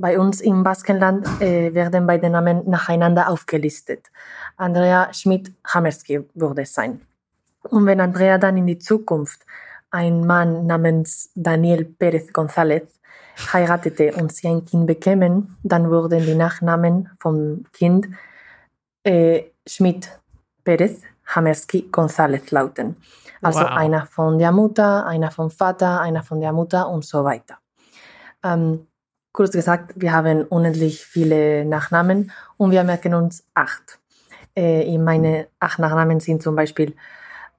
Bei 0.01 0.19
uns 0.19 0.41
im 0.41 0.63
Baskenland 0.63 1.27
äh, 1.43 1.75
werden 1.75 2.07
beide 2.07 2.31
Namen 2.31 2.69
nacheinander 2.69 3.29
aufgelistet. 3.29 4.11
Andrea 4.57 5.13
Schmidt-Hamerski 5.13 6.25
würde 6.35 6.63
es 6.63 6.73
sein. 6.73 7.03
Und 7.63 7.85
wenn 7.85 8.01
Andrea 8.01 8.39
dann 8.39 8.57
in 8.57 8.67
die 8.67 8.79
Zukunft 8.79 9.45
einen 9.91 10.27
Mann 10.27 10.67
namens 10.67 11.31
Daniel 11.35 11.83
Pérez 11.99 12.33
González 12.33 12.89
heiratete 13.53 14.15
und 14.15 14.33
sie 14.33 14.49
ein 14.49 14.65
Kind 14.65 14.87
bekämen, 14.87 15.59
dann 15.63 15.91
würden 15.91 16.25
die 16.25 16.35
Nachnamen 16.35 17.11
vom 17.21 17.65
Kind 17.75 18.09
äh, 19.05 19.43
Schmidt 19.67 20.09
Pérez 20.65 21.03
Hamerski 21.27 21.91
González 21.93 22.55
lauten. 22.55 22.97
Also 23.43 23.61
wow. 23.61 23.71
einer 23.71 24.07
von 24.07 24.39
der 24.39 24.53
Mutter, 24.53 25.07
einer 25.07 25.31
vom 25.31 25.51
Vater, 25.51 26.01
einer 26.01 26.23
von 26.23 26.41
der 26.41 26.53
Mutter 26.53 26.89
und 26.89 27.05
so 27.05 27.23
weiter. 27.23 27.59
Ähm, 28.43 28.87
kurz 29.33 29.53
gesagt, 29.53 29.93
wir 29.97 30.13
haben 30.13 30.45
unendlich 30.45 31.05
viele 31.05 31.65
Nachnamen 31.65 32.33
und 32.57 32.71
wir 32.71 32.85
merken 32.85 33.15
uns 33.15 33.45
acht. 33.55 33.99
Äh, 34.57 34.99
meine 34.99 35.47
acht 35.61 35.79
Nachnamen 35.79 36.21
sind 36.21 36.43
zum 36.43 36.57
Beispiel 36.57 36.91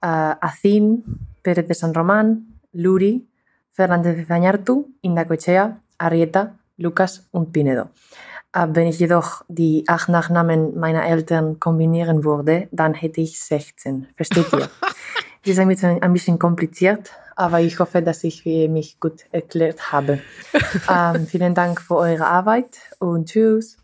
äh, 0.01 0.35
Azin, 0.39 1.03
Pérez 1.43 1.67
de 1.67 1.73
San 1.73 1.93
Román, 1.93 2.59
Luri, 2.73 3.25
Fernández 3.71 4.15
de 4.15 4.25
Zañartu, 4.25 4.87
Indacochea, 5.01 5.79
Arrieta, 5.97 6.55
Lucas 6.77 7.27
und 7.31 7.53
Pinedo. 7.53 7.89
Äh, 8.53 8.67
wenn 8.71 8.87
ich 8.87 8.99
jedoch 8.99 9.43
die 9.47 9.83
acht 9.87 10.09
Nachnamen 10.09 10.77
meiner 10.77 11.05
Eltern 11.05 11.59
kombinieren 11.59 12.23
würde, 12.23 12.67
dann 12.71 12.93
hätte 12.93 13.21
ich 13.21 13.39
16. 13.39 14.07
Versteht 14.15 14.51
ihr? 14.53 14.69
Es 15.43 15.53
ist 15.53 15.59
ein 15.59 15.69
bisschen, 15.69 16.03
ein 16.03 16.13
bisschen 16.13 16.37
kompliziert, 16.37 17.13
aber 17.35 17.61
ich 17.61 17.79
hoffe, 17.79 18.01
dass 18.01 18.23
ich 18.23 18.45
mich 18.45 19.00
gut 19.00 19.25
erklärt 19.31 19.91
habe. 19.91 20.19
ähm, 20.89 21.27
vielen 21.27 21.55
Dank 21.55 21.81
für 21.81 21.95
eure 21.95 22.27
Arbeit 22.27 22.79
und 23.00 23.29
tschüss. 23.29 23.77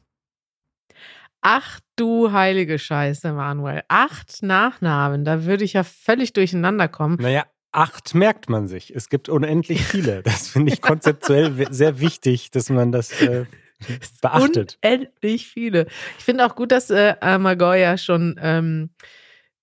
Ach 1.41 1.79
du 1.95 2.31
heilige 2.31 2.79
Scheiße, 2.79 3.31
Manuel. 3.31 3.83
Acht 3.87 4.43
Nachnamen, 4.43 5.23
da 5.23 5.45
würde 5.45 5.63
ich 5.63 5.73
ja 5.73 5.83
völlig 5.83 6.33
durcheinander 6.33 6.87
kommen. 6.87 7.17
Naja, 7.21 7.45
acht 7.71 8.15
merkt 8.15 8.49
man 8.49 8.67
sich. 8.67 8.93
Es 8.95 9.09
gibt 9.09 9.29
unendlich 9.29 9.83
viele. 9.83 10.23
Das 10.23 10.47
finde 10.47 10.73
ich 10.73 10.81
konzeptuell 10.81 11.67
sehr 11.71 11.99
wichtig, 11.99 12.51
dass 12.51 12.69
man 12.69 12.91
das 12.91 13.21
äh, 13.21 13.45
beachtet. 14.21 14.77
Unendlich 14.83 15.47
viele. 15.47 15.87
Ich 16.17 16.25
finde 16.25 16.45
auch 16.45 16.55
gut, 16.55 16.71
dass 16.71 16.89
äh, 16.89 17.15
Amagoya 17.21 17.97
schon 17.97 18.37
ähm, 18.41 18.89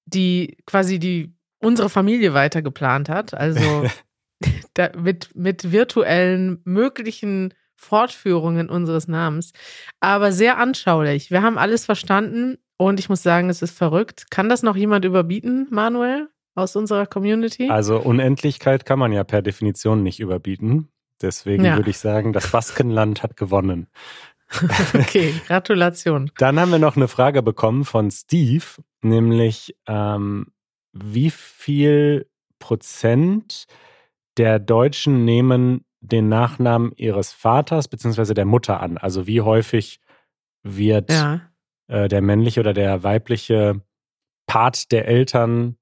die 0.07 0.57
quasi 0.67 0.99
die 0.99 1.35
unsere 1.65 1.89
Familie 1.89 2.35
weiter 2.35 2.63
geplant 2.63 3.09
hat. 3.09 3.35
Also 3.35 3.87
da, 4.75 4.91
mit, 4.97 5.35
mit 5.35 5.73
virtuellen 5.73 6.61
möglichen 6.65 7.55
Fortführungen 7.77 8.69
unseres 8.69 9.09
Namens. 9.09 9.53
Aber 10.01 10.33
sehr 10.33 10.59
anschaulich. 10.59 11.31
Wir 11.31 11.43
haben 11.43 11.59
alles 11.59 11.85
verstanden 11.85 12.59
und 12.77 12.99
ich 12.99 13.09
muss 13.09 13.23
sagen, 13.23 13.51
es 13.51 13.63
ist 13.63 13.77
verrückt. 13.77 14.31
Kann 14.31 14.49
das 14.49 14.63
noch 14.63 14.77
jemand 14.77 15.05
überbieten, 15.05 15.67
Manuel, 15.71 16.29
aus 16.55 16.77
unserer 16.77 17.07
Community? 17.07 17.69
Also 17.71 17.99
Unendlichkeit 17.99 18.87
kann 18.87 18.99
man 18.99 19.13
ja 19.13 19.25
per 19.25 19.43
Definition 19.43 20.03
nicht 20.03 20.21
überbieten. 20.21 20.89
Deswegen 21.21 21.65
ja. 21.65 21.77
würde 21.77 21.91
ich 21.91 21.99
sagen, 21.99 22.33
das 22.33 22.51
Baskenland 22.51 23.23
hat 23.23 23.37
gewonnen. 23.37 23.87
okay, 24.95 25.35
Gratulation. 25.47 26.31
Dann 26.39 26.59
haben 26.61 26.71
wir 26.71 26.79
noch 26.79 26.97
eine 26.97 27.09
Frage 27.09 27.43
bekommen 27.43 27.85
von 27.85 28.11
Steve, 28.11 28.65
nämlich 29.03 29.77
ähm, 29.87 30.47
wie 30.95 31.31
viel 31.31 32.27
Prozent 32.59 33.67
der 34.37 34.59
Deutschen 34.59 35.25
nehmen 35.25 35.85
den 36.01 36.29
Nachnamen 36.29 36.93
ihres 36.97 37.33
Vaters 37.33 37.89
bzw. 37.89 38.35
der 38.35 38.45
Mutter 38.45 38.81
an? 38.81 38.97
Also 38.99 39.27
wie 39.27 39.41
häufig 39.41 40.01
wird 40.63 41.11
ja. 41.11 41.41
äh, 41.89 42.09
der 42.09 42.23
männliche 42.23 42.61
oder 42.61 42.73
der 42.73 43.03
weibliche 43.03 43.81
Part 44.47 44.93
der 44.93 45.09
Eltern, 45.09 45.77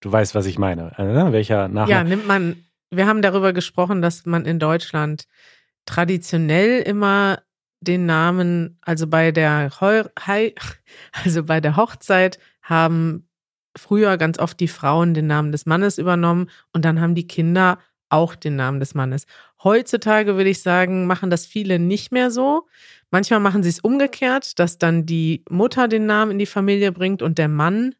du 0.00 0.12
weißt, 0.12 0.34
was 0.34 0.46
ich 0.46 0.58
meine, 0.58 0.92
äh, 0.98 1.32
welcher 1.32 1.68
Nachname? 1.68 1.90
Ja, 1.90 2.04
nimmt 2.04 2.26
man, 2.26 2.64
wir 2.90 3.06
haben 3.06 3.22
darüber 3.22 3.52
gesprochen, 3.52 4.02
dass 4.02 4.26
man 4.26 4.44
in 4.44 4.58
Deutschland 4.58 5.26
traditionell 5.86 6.80
immer 6.82 7.42
den 7.80 8.04
Namen, 8.06 8.78
also 8.82 9.06
bei 9.06 9.32
der 9.32 9.70
Heu 9.80 10.04
also 11.24 11.44
bei 11.44 11.60
der 11.60 11.76
Hochzeit 11.76 12.38
haben 12.62 13.29
früher 13.76 14.16
ganz 14.16 14.38
oft 14.38 14.58
die 14.60 14.68
Frauen 14.68 15.14
den 15.14 15.26
Namen 15.26 15.52
des 15.52 15.66
Mannes 15.66 15.98
übernommen 15.98 16.50
und 16.72 16.84
dann 16.84 17.00
haben 17.00 17.14
die 17.14 17.26
Kinder 17.26 17.78
auch 18.08 18.34
den 18.34 18.56
Namen 18.56 18.80
des 18.80 18.94
Mannes. 18.94 19.26
Heutzutage 19.62 20.36
würde 20.36 20.50
ich 20.50 20.62
sagen, 20.62 21.06
machen 21.06 21.30
das 21.30 21.46
viele 21.46 21.78
nicht 21.78 22.12
mehr 22.12 22.30
so. 22.30 22.66
Manchmal 23.10 23.40
machen 23.40 23.62
sie 23.62 23.68
es 23.68 23.80
umgekehrt, 23.80 24.58
dass 24.58 24.78
dann 24.78 25.06
die 25.06 25.44
Mutter 25.48 25.88
den 25.88 26.06
Namen 26.06 26.32
in 26.32 26.38
die 26.38 26.46
Familie 26.46 26.92
bringt 26.92 27.22
und 27.22 27.38
der 27.38 27.48
Mann 27.48 27.94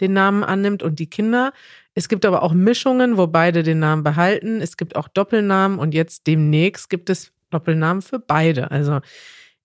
den 0.00 0.12
Namen 0.12 0.44
annimmt 0.44 0.82
und 0.82 0.98
die 0.98 1.10
Kinder. 1.10 1.52
Es 1.94 2.08
gibt 2.08 2.24
aber 2.24 2.42
auch 2.42 2.52
Mischungen, 2.52 3.16
wo 3.16 3.26
beide 3.26 3.62
den 3.64 3.80
Namen 3.80 4.04
behalten. 4.04 4.60
Es 4.60 4.76
gibt 4.76 4.94
auch 4.94 5.08
Doppelnamen 5.08 5.78
und 5.78 5.94
jetzt 5.94 6.26
demnächst 6.28 6.88
gibt 6.88 7.10
es 7.10 7.32
Doppelnamen 7.50 8.02
für 8.02 8.20
beide. 8.20 8.70
Also 8.70 9.00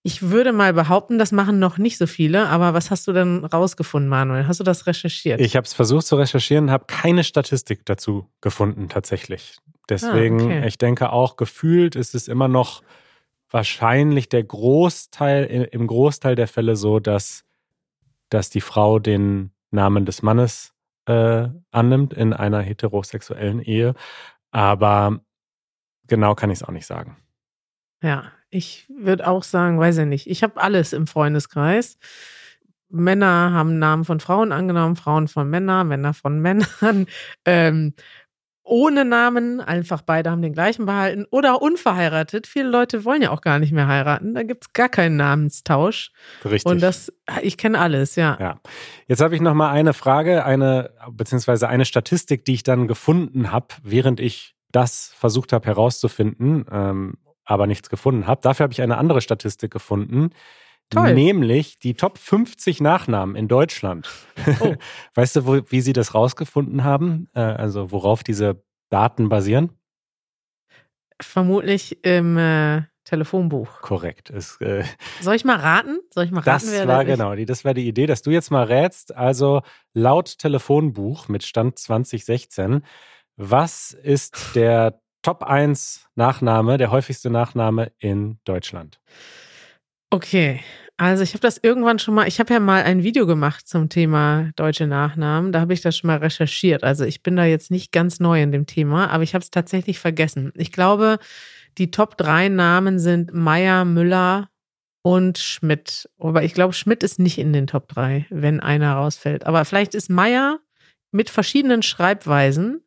ich 0.05 0.21
würde 0.21 0.51
mal 0.51 0.73
behaupten, 0.73 1.17
das 1.17 1.31
machen 1.31 1.59
noch 1.59 1.77
nicht 1.77 1.97
so 1.97 2.07
viele, 2.07 2.47
aber 2.49 2.73
was 2.73 2.91
hast 2.91 3.07
du 3.07 3.13
denn 3.13 3.45
rausgefunden, 3.45 4.09
Manuel? 4.09 4.47
Hast 4.47 4.59
du 4.59 4.65
das 4.65 4.85
recherchiert? 4.85 5.39
Ich 5.39 5.55
habe 5.55 5.65
es 5.65 5.73
versucht 5.73 6.05
zu 6.05 6.17
recherchieren, 6.17 6.69
habe 6.69 6.85
keine 6.87 7.23
Statistik 7.23 7.85
dazu 7.85 8.29
gefunden 8.41 8.89
tatsächlich. 8.89 9.57
Deswegen, 9.87 10.41
ah, 10.41 10.45
okay. 10.45 10.67
ich 10.67 10.77
denke 10.77 11.11
auch, 11.11 11.37
gefühlt 11.37 11.95
ist 11.95 12.15
es 12.15 12.27
immer 12.27 12.49
noch 12.49 12.83
wahrscheinlich 13.49 14.27
der 14.27 14.43
Großteil, 14.43 15.69
im 15.71 15.87
Großteil 15.87 16.35
der 16.35 16.49
Fälle 16.49 16.75
so, 16.75 16.99
dass, 16.99 17.45
dass 18.29 18.49
die 18.49 18.61
Frau 18.61 18.99
den 18.99 19.51
Namen 19.71 20.05
des 20.05 20.21
Mannes 20.21 20.73
äh, 21.05 21.47
annimmt 21.71 22.13
in 22.13 22.33
einer 22.33 22.59
heterosexuellen 22.59 23.61
Ehe. 23.61 23.93
Aber 24.51 25.21
genau 26.07 26.35
kann 26.35 26.49
ich 26.49 26.59
es 26.59 26.63
auch 26.63 26.71
nicht 26.71 26.85
sagen. 26.85 27.22
Ja, 28.03 28.25
ich 28.49 28.85
würde 28.95 29.27
auch 29.27 29.43
sagen, 29.43 29.79
weiß 29.79 29.97
ich 29.99 30.05
nicht. 30.05 30.29
Ich 30.29 30.43
habe 30.43 30.61
alles 30.61 30.93
im 30.93 31.07
Freundeskreis. 31.07 31.97
Männer 32.89 33.51
haben 33.51 33.79
Namen 33.79 34.05
von 34.05 34.19
Frauen 34.19 34.51
angenommen, 34.51 34.95
Frauen 34.95 35.27
von 35.27 35.49
Männern, 35.49 35.87
Männer 35.87 36.13
von 36.13 36.39
Männern. 36.41 37.07
Ähm, 37.45 37.93
ohne 38.65 39.03
Namen, 39.03 39.59
einfach 39.59 40.01
beide 40.01 40.31
haben 40.31 40.41
den 40.41 40.53
gleichen 40.53 40.85
behalten 40.85 41.25
oder 41.31 41.61
unverheiratet. 41.61 42.47
Viele 42.47 42.69
Leute 42.69 43.03
wollen 43.03 43.21
ja 43.21 43.31
auch 43.31 43.41
gar 43.41 43.59
nicht 43.59 43.73
mehr 43.73 43.87
heiraten. 43.87 44.33
Da 44.33 44.43
gibt 44.43 44.65
es 44.65 44.73
gar 44.73 44.87
keinen 44.87 45.17
Namenstausch. 45.17 46.11
Richtig. 46.45 46.65
Und 46.65 46.81
das, 46.81 47.11
ich 47.41 47.57
kenne 47.57 47.79
alles, 47.79 48.15
ja. 48.15 48.37
Ja. 48.39 48.59
Jetzt 49.07 49.21
habe 49.21 49.35
ich 49.35 49.41
noch 49.41 49.53
mal 49.53 49.71
eine 49.71 49.93
Frage, 49.93 50.45
eine 50.45 50.91
beziehungsweise 51.11 51.67
eine 51.67 51.83
Statistik, 51.83 52.45
die 52.45 52.53
ich 52.53 52.63
dann 52.63 52.87
gefunden 52.87 53.51
habe, 53.51 53.67
während 53.81 54.19
ich 54.21 54.55
das 54.71 55.13
versucht 55.17 55.51
habe 55.51 55.65
herauszufinden. 55.67 56.65
Ähm, 56.71 57.17
aber 57.45 57.67
nichts 57.67 57.89
gefunden 57.89 58.27
habe. 58.27 58.41
Dafür 58.41 58.65
habe 58.65 58.73
ich 58.73 58.81
eine 58.81 58.97
andere 58.97 59.21
Statistik 59.21 59.71
gefunden. 59.71 60.31
Toll. 60.89 61.13
Nämlich 61.13 61.79
die 61.79 61.95
Top 61.95 62.17
50 62.17 62.81
Nachnamen 62.81 63.35
in 63.35 63.47
Deutschland. 63.47 64.09
Oh. 64.59 64.75
weißt 65.15 65.37
du, 65.37 65.45
wo, 65.45 65.61
wie 65.69 65.81
sie 65.81 65.93
das 65.93 66.13
rausgefunden 66.13 66.83
haben? 66.83 67.29
Äh, 67.33 67.39
also 67.39 67.91
worauf 67.91 68.23
diese 68.23 68.63
Daten 68.89 69.29
basieren? 69.29 69.71
Vermutlich 71.19 72.03
im 72.03 72.37
äh, 72.37 72.83
Telefonbuch. 73.05 73.81
Korrekt. 73.81 74.29
Es, 74.29 74.59
äh, 74.61 74.83
Soll 75.21 75.35
ich 75.35 75.45
mal 75.45 75.57
raten? 75.57 75.99
Soll 76.11 76.25
ich 76.25 76.31
mal 76.31 76.41
raten? 76.41 76.67
Das 76.67 76.87
war 76.87 77.05
genau, 77.05 77.35
die, 77.35 77.45
das 77.45 77.65
war 77.65 77.73
die 77.73 77.87
Idee, 77.87 78.05
dass 78.05 78.21
du 78.21 78.31
jetzt 78.31 78.51
mal 78.51 78.63
rätst. 78.63 79.15
Also 79.15 79.61
laut 79.93 80.37
Telefonbuch 80.37 81.27
mit 81.27 81.43
Stand 81.43 81.79
2016, 81.79 82.83
was 83.35 83.91
ist 83.91 84.55
der 84.55 85.01
Top 85.23 85.43
1 85.43 86.09
Nachname, 86.15 86.77
der 86.77 86.91
häufigste 86.91 87.29
Nachname 87.29 87.91
in 87.97 88.39
Deutschland. 88.43 88.99
Okay, 90.11 90.59
also 90.97 91.23
ich 91.23 91.31
habe 91.31 91.39
das 91.39 91.57
irgendwann 91.57 91.97
schon 91.97 92.13
mal, 92.13 92.27
ich 92.27 92.39
habe 92.39 92.53
ja 92.53 92.59
mal 92.59 92.83
ein 92.83 93.03
Video 93.03 93.25
gemacht 93.25 93.67
zum 93.67 93.89
Thema 93.89 94.51
deutsche 94.55 94.85
Nachnamen, 94.85 95.51
da 95.51 95.61
habe 95.61 95.73
ich 95.73 95.81
das 95.81 95.97
schon 95.97 96.09
mal 96.09 96.17
recherchiert. 96.17 96.83
Also 96.83 97.05
ich 97.05 97.23
bin 97.23 97.35
da 97.35 97.45
jetzt 97.45 97.71
nicht 97.71 97.91
ganz 97.91 98.19
neu 98.19 98.43
in 98.43 98.51
dem 98.51 98.67
Thema, 98.67 99.09
aber 99.09 99.23
ich 99.23 99.33
habe 99.33 99.41
es 99.41 99.49
tatsächlich 99.49 99.97
vergessen. 99.97 100.51
Ich 100.55 100.71
glaube, 100.71 101.17
die 101.77 101.89
Top 101.89 102.17
3 102.17 102.49
Namen 102.49 102.99
sind 102.99 103.33
Meier, 103.33 103.85
Müller 103.85 104.49
und 105.03 105.37
Schmidt. 105.39 106.09
Aber 106.19 106.43
ich 106.43 106.53
glaube, 106.53 106.73
Schmidt 106.73 107.01
ist 107.01 107.17
nicht 107.17 107.39
in 107.39 107.53
den 107.53 107.65
Top 107.65 107.87
3, 107.87 108.27
wenn 108.29 108.59
einer 108.59 108.93
rausfällt. 108.93 109.45
Aber 109.45 109.65
vielleicht 109.65 109.95
ist 109.95 110.09
Meier 110.09 110.59
mit 111.11 111.29
verschiedenen 111.29 111.81
Schreibweisen 111.81 112.83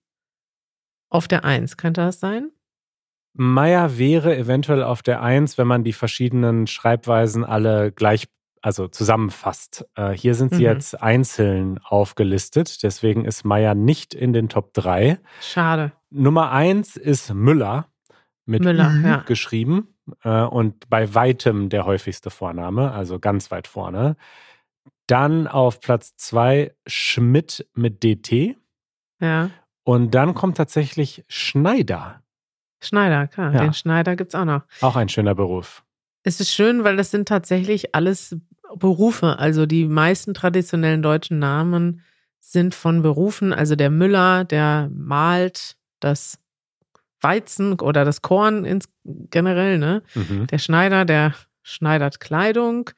auf 1.09 1.29
der 1.29 1.45
Eins. 1.45 1.77
Könnte 1.77 2.01
das 2.03 2.21
sein? 2.21 2.51
Meier 3.35 3.99
wäre 3.99 4.37
eventuell 4.37 4.83
auf 4.83 5.03
der 5.03 5.23
Eins, 5.23 5.59
wenn 5.59 5.67
man 5.67 5.85
die 5.85 5.93
verschiedenen 5.93 6.67
Schreibweisen 6.67 7.45
alle 7.45 7.93
gleich 7.93 8.29
also 8.63 8.89
zusammenfasst. 8.89 9.87
Äh, 9.95 10.13
hier 10.13 10.35
sind 10.35 10.51
sie 10.53 10.63
Mhm. 10.63 10.69
jetzt 10.69 11.01
einzeln 11.01 11.79
aufgelistet, 11.85 12.83
deswegen 12.83 13.25
ist 13.25 13.45
Meyer 13.45 13.75
nicht 13.77 14.13
in 14.15 14.33
den 14.33 14.49
Top 14.49 14.73
3. 14.73 15.19
Schade. 15.41 15.93
Nummer 16.11 16.51
1 16.51 16.97
ist 16.97 17.33
Müller 17.33 17.87
mit 18.45 18.65
Müller, 18.65 18.93
ja. 19.05 19.17
geschrieben 19.19 19.95
äh, 20.25 20.43
und 20.43 20.89
bei 20.89 21.15
weitem 21.15 21.69
der 21.69 21.85
häufigste 21.85 22.31
Vorname, 22.31 22.91
also 22.91 23.21
ganz 23.21 23.51
weit 23.53 23.69
vorne. 23.69 24.17
Dann 25.07 25.47
auf 25.47 25.79
Platz 25.81 26.17
2 26.17 26.75
Schmidt 26.87 27.69
mit 27.75 28.03
DT 28.03 28.57
Ja. 29.21 29.51
Und 29.87 30.15
dann 30.17 30.35
kommt 30.35 30.57
tatsächlich 30.57 31.25
Schneider, 31.29 32.21
Schneider, 32.81 33.27
klar. 33.29 33.53
Ja. 33.55 33.61
Den 33.61 33.73
Schneider 33.73 34.17
gibt's 34.17 34.35
auch 34.35 34.45
noch. 34.45 34.63
auch 34.81 34.97
ein 34.97 35.09
schöner 35.09 35.35
Beruf. 35.35 35.85
Es 36.25 36.41
ist 36.41 36.53
schön, 36.53 36.85
weil 36.85 36.97
das 36.97 37.11
sind 37.11 37.29
tatsächlich 37.29 37.95
alles 37.95 38.37
Berufe. 38.75 39.39
Also 39.39 39.65
die 39.65 39.87
meisten 39.87 40.35
traditionellen 40.35 41.03
deutschen 41.03 41.39
Namen 41.39 42.03
sind 42.41 42.75
von 42.75 43.03
Berufen. 43.03 43.53
Also 43.53 43.77
der 43.77 43.91
Müller, 43.91 44.45
der 44.45 44.91
malt 44.93 45.77
das 46.01 46.39
Weizen 47.21 47.81
oder 47.81 48.05
das 48.05 48.23
Korn 48.23 48.65
ins 48.65 48.89
generell, 49.05 49.79
ne? 49.79 50.03
Mhm. 50.15 50.49
Der 50.49 50.59
Schneider, 50.59 51.05
der 51.05 51.33
schneidert 51.63 52.21
Kleidung. 52.21 52.91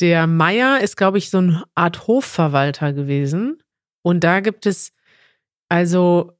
Der 0.00 0.26
Meier 0.26 0.80
ist, 0.80 0.96
glaube 0.96 1.18
ich, 1.18 1.30
so 1.30 1.38
eine 1.38 1.64
Art 1.74 2.06
Hofverwalter 2.06 2.92
gewesen. 2.92 3.62
Und 4.02 4.24
da 4.24 4.40
gibt 4.40 4.66
es 4.66 4.92
also, 5.72 6.36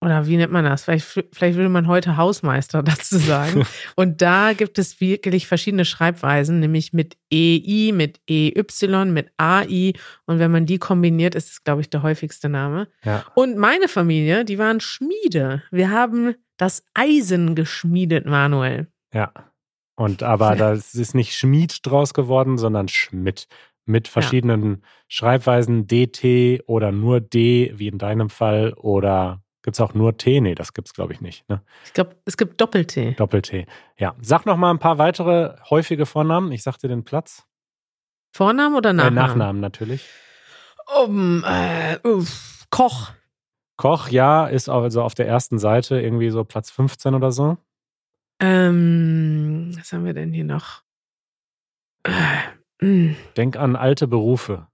oder 0.00 0.26
wie 0.26 0.36
nennt 0.36 0.50
man 0.50 0.64
das? 0.64 0.82
Vielleicht, 0.82 1.04
vielleicht 1.04 1.56
würde 1.56 1.68
man 1.68 1.86
heute 1.86 2.16
Hausmeister 2.16 2.82
dazu 2.82 3.16
sagen. 3.16 3.64
Und 3.94 4.22
da 4.22 4.54
gibt 4.54 4.76
es 4.80 5.00
wirklich 5.00 5.46
verschiedene 5.46 5.84
Schreibweisen, 5.84 6.58
nämlich 6.58 6.92
mit 6.92 7.16
EI, 7.32 7.92
mit 7.94 8.20
EY, 8.28 8.64
mit 9.06 9.30
AI. 9.36 9.92
Und 10.26 10.40
wenn 10.40 10.50
man 10.50 10.66
die 10.66 10.78
kombiniert, 10.78 11.36
ist 11.36 11.52
es, 11.52 11.62
glaube 11.62 11.82
ich, 11.82 11.90
der 11.90 12.02
häufigste 12.02 12.48
Name. 12.48 12.88
Ja. 13.04 13.24
Und 13.36 13.56
meine 13.56 13.86
Familie, 13.86 14.44
die 14.44 14.58
waren 14.58 14.80
Schmiede. 14.80 15.62
Wir 15.70 15.90
haben 15.90 16.34
das 16.56 16.82
Eisen 16.92 17.54
geschmiedet, 17.54 18.26
Manuel. 18.26 18.88
Ja. 19.14 19.32
Und 19.94 20.24
aber 20.24 20.56
das 20.56 20.96
ist 20.96 21.14
nicht 21.14 21.36
Schmied 21.36 21.86
draus 21.86 22.14
geworden, 22.14 22.58
sondern 22.58 22.88
Schmidt. 22.88 23.46
Mit 23.90 24.08
verschiedenen 24.08 24.82
Schreibweisen 25.08 25.86
DT 25.86 26.62
oder 26.66 26.92
nur 26.92 27.20
D, 27.20 27.72
wie 27.76 27.88
in 27.88 27.98
deinem 27.98 28.30
Fall, 28.30 28.72
oder 28.74 29.42
gibt 29.62 29.76
es 29.76 29.80
auch 29.80 29.94
nur 29.94 30.16
T? 30.16 30.40
Nee, 30.40 30.54
das 30.54 30.72
gibt 30.72 30.88
es, 30.88 30.94
glaube 30.94 31.12
ich, 31.12 31.20
nicht. 31.20 31.48
Ne? 31.48 31.62
Ich 31.84 31.92
glaube, 31.92 32.16
es 32.24 32.36
gibt 32.36 32.60
Doppel-T. 32.60 33.12
Doppel-T. 33.14 33.66
Ja. 33.98 34.14
Sag 34.20 34.46
noch 34.46 34.56
mal 34.56 34.70
ein 34.70 34.78
paar 34.78 34.98
weitere 34.98 35.56
häufige 35.68 36.06
Vornamen. 36.06 36.52
Ich 36.52 36.62
sagte 36.62 36.88
den 36.88 37.04
Platz. 37.04 37.44
Vornamen 38.32 38.76
oder 38.76 38.90
Äh, 38.90 38.94
Nachnamen? 38.94 39.14
Nachnamen 39.16 39.60
natürlich. 39.60 40.08
Um, 41.04 41.44
äh, 41.44 41.98
uff, 42.06 42.66
Koch. 42.70 43.10
Koch, 43.76 44.08
ja, 44.08 44.46
ist 44.46 44.68
also 44.68 45.02
auf 45.02 45.14
der 45.14 45.26
ersten 45.26 45.58
Seite 45.58 46.00
irgendwie 46.00 46.30
so 46.30 46.44
Platz 46.44 46.70
15 46.70 47.14
oder 47.14 47.32
so. 47.32 47.56
Ähm, 48.40 49.72
was 49.76 49.92
haben 49.92 50.04
wir 50.04 50.14
denn 50.14 50.32
hier 50.32 50.44
noch? 50.44 50.82
Äh, 52.04 52.12
mh. 52.80 53.14
Denk 53.36 53.56
an 53.56 53.76
alte 53.76 54.06
Berufe. 54.08 54.66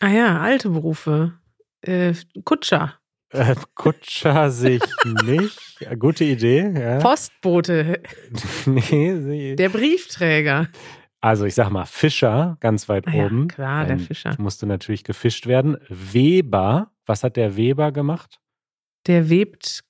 ah 0.00 0.08
ja, 0.08 0.40
alte 0.40 0.70
Berufe. 0.70 1.34
Äh, 1.82 2.14
Kutscher. 2.44 2.94
Äh, 3.30 3.54
Kutscher 3.74 4.50
sehe 4.50 4.76
ich 4.76 5.22
nicht. 5.24 5.58
Ja, 5.80 5.94
Gute 5.98 6.24
Idee. 6.24 6.70
Ja. 6.78 6.98
Postbote. 6.98 8.02
nee, 8.66 9.16
sehe 9.16 9.56
Der 9.56 9.68
Briefträger. 9.68 10.68
Also 11.20 11.44
ich 11.44 11.54
sag 11.54 11.70
mal 11.70 11.84
Fischer, 11.86 12.56
ganz 12.60 12.88
weit 12.88 13.06
Ah 13.06 13.12
ja, 13.12 13.26
oben. 13.26 13.48
klar, 13.48 13.84
der 13.86 13.98
Fischer. 13.98 14.34
Musste 14.38 14.66
natürlich 14.66 15.04
gefischt 15.04 15.46
werden. 15.46 15.76
Weber, 15.88 16.90
was 17.06 17.22
hat 17.24 17.36
der 17.36 17.56
Weber 17.56 17.92
gemacht? 17.92 18.40
Der 19.06 19.30
webt, 19.30 19.82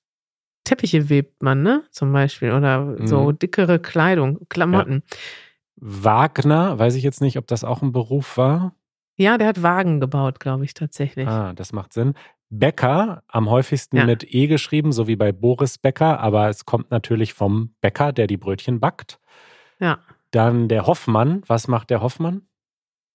Teppiche 0.63 1.09
webt 1.09 1.41
man, 1.43 1.63
ne? 1.63 1.83
Zum 1.91 2.13
Beispiel. 2.13 2.51
Oder 2.53 2.95
so 3.05 3.25
Mhm. 3.31 3.39
dickere 3.39 3.79
Kleidung, 3.79 4.47
Klamotten. 4.49 5.03
Wagner, 5.85 6.79
weiß 6.79 6.95
ich 6.95 7.03
jetzt 7.03 7.19
nicht, 7.21 7.37
ob 7.37 7.45
das 7.47 7.63
auch 7.65 7.81
ein 7.81 7.91
Beruf 7.91 8.37
war. 8.37 8.73
Ja, 9.17 9.37
der 9.37 9.47
hat 9.49 9.61
Wagen 9.61 9.99
gebaut, 9.99 10.39
glaube 10.39 10.63
ich, 10.63 10.73
tatsächlich. 10.73 11.27
Ah, 11.27 11.53
das 11.53 11.73
macht 11.73 11.91
Sinn. 11.93 12.13
Bäcker, 12.49 13.23
am 13.27 13.49
häufigsten 13.49 13.97
Ja. 13.97 14.05
mit 14.05 14.33
E 14.33 14.47
geschrieben, 14.47 14.91
so 14.93 15.07
wie 15.07 15.15
bei 15.17 15.31
Boris 15.31 15.77
Bäcker, 15.77 16.19
aber 16.19 16.47
es 16.49 16.65
kommt 16.65 16.89
natürlich 16.89 17.33
vom 17.33 17.75
Bäcker, 17.81 18.13
der 18.13 18.27
die 18.27 18.37
Brötchen 18.37 18.79
backt. 18.79 19.19
Ja. 19.79 19.99
Dann 20.31 20.67
der 20.69 20.87
Hoffmann, 20.87 21.41
was 21.47 21.67
macht 21.67 21.89
der 21.89 22.01
Hoffmann? 22.01 22.47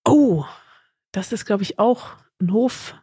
Oh, 0.07 0.45
das 1.13 1.33
ist, 1.33 1.47
glaube 1.47 1.63
ich, 1.63 1.79
auch 1.79 2.11
ein 2.41 2.53
Hof. 2.53 2.95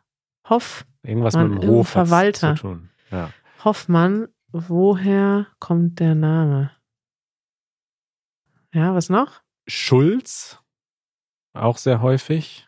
Hoff. 0.48 0.86
Irgendwas 1.04 1.34
Mann, 1.34 1.56
mit 1.56 1.64
dem 1.64 1.70
Hof 1.72 1.90
Verwalter. 1.90 2.56
zu 2.56 2.62
tun. 2.62 2.90
Ja. 3.12 3.32
Hoffmann, 3.64 4.28
woher 4.52 5.48
kommt 5.60 6.00
der 6.00 6.14
Name? 6.16 6.72
Ja, 8.74 8.94
was 8.94 9.10
noch? 9.10 9.42
Schulz, 9.68 10.60
auch 11.54 11.78
sehr 11.78 12.02
häufig. 12.02 12.68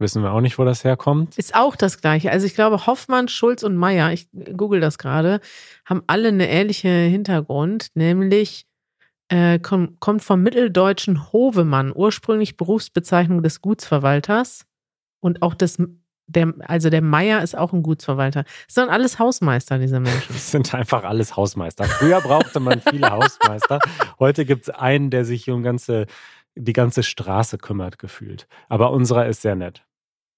Wissen 0.00 0.22
wir 0.22 0.32
auch 0.32 0.40
nicht, 0.40 0.58
wo 0.58 0.64
das 0.64 0.82
herkommt. 0.82 1.38
Ist 1.38 1.54
auch 1.54 1.76
das 1.76 2.00
gleiche. 2.00 2.30
Also 2.30 2.46
ich 2.46 2.54
glaube, 2.54 2.86
Hoffmann, 2.86 3.28
Schulz 3.28 3.62
und 3.62 3.76
Meier, 3.76 4.12
ich 4.12 4.28
google 4.56 4.80
das 4.80 4.98
gerade, 4.98 5.40
haben 5.84 6.02
alle 6.08 6.28
eine 6.28 6.48
ähnliche 6.48 6.88
Hintergrund, 6.88 7.88
nämlich 7.94 8.66
äh, 9.28 9.58
komm, 9.60 9.98
kommt 10.00 10.22
vom 10.22 10.42
mitteldeutschen 10.42 11.32
Hovemann, 11.32 11.92
ursprünglich 11.94 12.56
Berufsbezeichnung 12.56 13.42
des 13.42 13.60
Gutsverwalters 13.60 14.66
und 15.20 15.42
auch 15.42 15.54
des 15.54 15.78
der, 16.26 16.54
also 16.60 16.90
der 16.90 17.02
Meier 17.02 17.42
ist 17.42 17.56
auch 17.56 17.72
ein 17.72 17.82
Gutsverwalter. 17.82 18.44
Das 18.66 18.74
sind 18.74 18.88
alles 18.88 19.18
Hausmeister, 19.18 19.78
diese 19.78 20.00
Menschen. 20.00 20.28
Das 20.32 20.50
sind 20.50 20.74
einfach 20.74 21.04
alles 21.04 21.36
Hausmeister. 21.36 21.84
Früher 21.84 22.20
brauchte 22.20 22.60
man 22.60 22.80
viele 22.80 23.10
Hausmeister. 23.10 23.78
Heute 24.18 24.44
gibt 24.44 24.64
es 24.64 24.70
einen, 24.70 25.10
der 25.10 25.24
sich 25.24 25.50
um 25.50 25.62
ganze, 25.62 26.06
die 26.54 26.72
ganze 26.72 27.02
Straße 27.02 27.58
kümmert, 27.58 27.98
gefühlt. 27.98 28.46
Aber 28.68 28.90
unserer 28.92 29.26
ist 29.26 29.42
sehr 29.42 29.54
nett. 29.56 29.84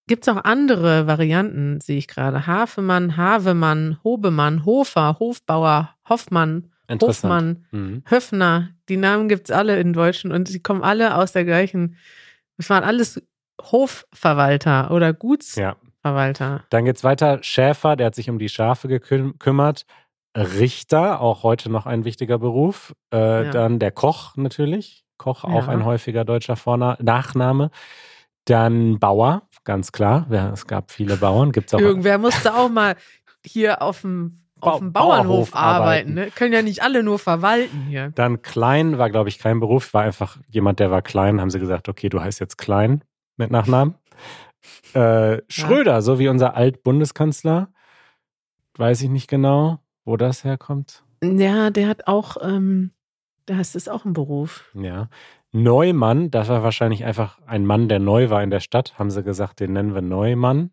Gibt 0.09 0.27
es 0.27 0.33
auch 0.35 0.45
andere 0.45 1.07
Varianten, 1.07 1.81
sehe 1.81 1.99
ich 1.99 2.07
gerade. 2.09 2.47
Hafemann, 2.47 3.17
Havemann, 3.17 3.99
Hobemann, 4.05 4.65
Hofer, 4.65 5.17
Hofbauer, 5.19 5.95
Hoffmann. 6.09 6.71
Hofmann, 6.89 7.67
Mhm. 7.73 8.03
Höfner. 8.09 8.69
Die 8.89 8.97
Namen 8.97 9.29
gibt 9.29 9.51
es 9.51 9.57
alle 9.57 9.81
in 9.81 9.93
Deutschen 9.93 10.31
und 10.31 10.47
sie 10.47 10.61
kommen 10.61 10.83
alle 10.85 11.17
aus 11.17 11.33
der 11.33 11.45
gleichen. 11.45 11.97
Es 12.59 12.71
waren 12.71 12.85
alles 12.85 13.21
Hofverwalter 13.63 14.91
oder 14.91 15.07
Ja. 15.09 15.13
Gutsverwalter. 15.13 16.65
Dann 16.71 16.85
geht's 16.85 17.05
weiter. 17.05 17.39
Schäfer, 17.43 17.97
der 17.97 18.07
hat 18.07 18.15
sich 18.15 18.31
um 18.31 18.39
die 18.39 18.49
Schafe 18.49 18.89
gekümmert. 18.89 19.85
Richter, 20.37 21.21
auch 21.21 21.43
heute 21.43 21.71
noch 21.71 21.87
ein 21.87 22.05
wichtiger 22.05 22.39
Beruf. 22.39 22.95
Äh, 23.13 23.45
Ja. 23.47 23.51
Dann 23.51 23.79
der 23.79 23.91
Koch 23.91 24.37
natürlich. 24.37 25.05
Koch, 25.19 25.45
auch 25.45 25.67
Ja. 25.67 25.73
ein 25.73 25.85
häufiger 25.85 26.25
deutscher 26.25 26.57
Vorna 26.57 26.99
Nachname. 27.01 27.71
Dann 28.45 28.99
Bauer, 28.99 29.43
ganz 29.65 29.93
klar. 29.93 30.27
Ja, 30.31 30.51
es 30.51 30.67
gab 30.67 30.91
viele 30.91 31.17
Bauern. 31.17 31.53
Gibt's 31.53 31.73
auch 31.75 31.81
Irgendwer 31.81 32.19
musste 32.19 32.55
auch 32.55 32.69
mal 32.69 32.97
hier 33.45 33.81
auf 33.83 34.03
dem, 34.03 34.43
auf 34.61 34.79
dem 34.79 34.93
Bauernhof 34.93 35.55
arbeiten. 35.57 36.11
arbeiten. 36.11 36.15
Ne? 36.15 36.31
Können 36.33 36.53
ja 36.53 36.63
nicht 36.63 36.83
alle 36.83 37.03
nur 37.03 37.19
verwalten 37.19 37.87
hier. 37.89 38.11
Dann 38.15 38.43
Klein 38.43 38.99
war, 38.99 39.09
glaube 39.11 39.31
ich, 39.31 39.39
kein 39.39 39.59
Beruf, 39.59 39.95
war 39.95 40.03
einfach 40.03 40.37
jemand, 40.49 40.79
der 40.81 40.91
war 40.91 41.01
klein. 41.03 41.41
Haben 41.41 41.51
sie 41.51 41.59
gesagt, 41.61 41.89
okay, 41.89 42.09
du 42.11 42.21
heißt 42.21 42.39
jetzt 42.41 42.57
Klein 42.59 43.03
mit 43.37 43.51
Nachnamen. 43.51 43.95
Äh, 44.95 45.43
Schröder, 45.49 46.03
so 46.03 46.19
wie 46.19 46.29
unser 46.29 46.57
Altbundeskanzler. 46.57 47.69
Weiß 48.77 49.03
ich 49.03 49.11
nicht 49.11 49.29
genau, 49.29 49.79
wo 50.05 50.17
das 50.17 50.45
herkommt. 50.45 51.05
Ja, 51.23 51.71
der 51.71 51.89
hat 51.89 52.07
auch, 52.07 52.37
ähm, 52.43 52.93
das 53.47 53.75
ist 53.75 53.89
auch 53.89 54.05
ein 54.05 54.13
Beruf. 54.13 54.71
Ja. 54.75 55.09
Neumann, 55.53 56.31
das 56.31 56.49
war 56.49 56.63
wahrscheinlich 56.63 57.05
einfach 57.05 57.39
ein 57.47 57.65
Mann, 57.65 57.89
der 57.89 57.99
neu 57.99 58.29
war 58.29 58.43
in 58.43 58.51
der 58.51 58.61
Stadt. 58.61 58.99
Haben 58.99 59.11
sie 59.11 59.23
gesagt, 59.23 59.61
den 59.61 59.73
nennen 59.73 59.95
wir 59.95 60.03
Neumann. 60.03 60.71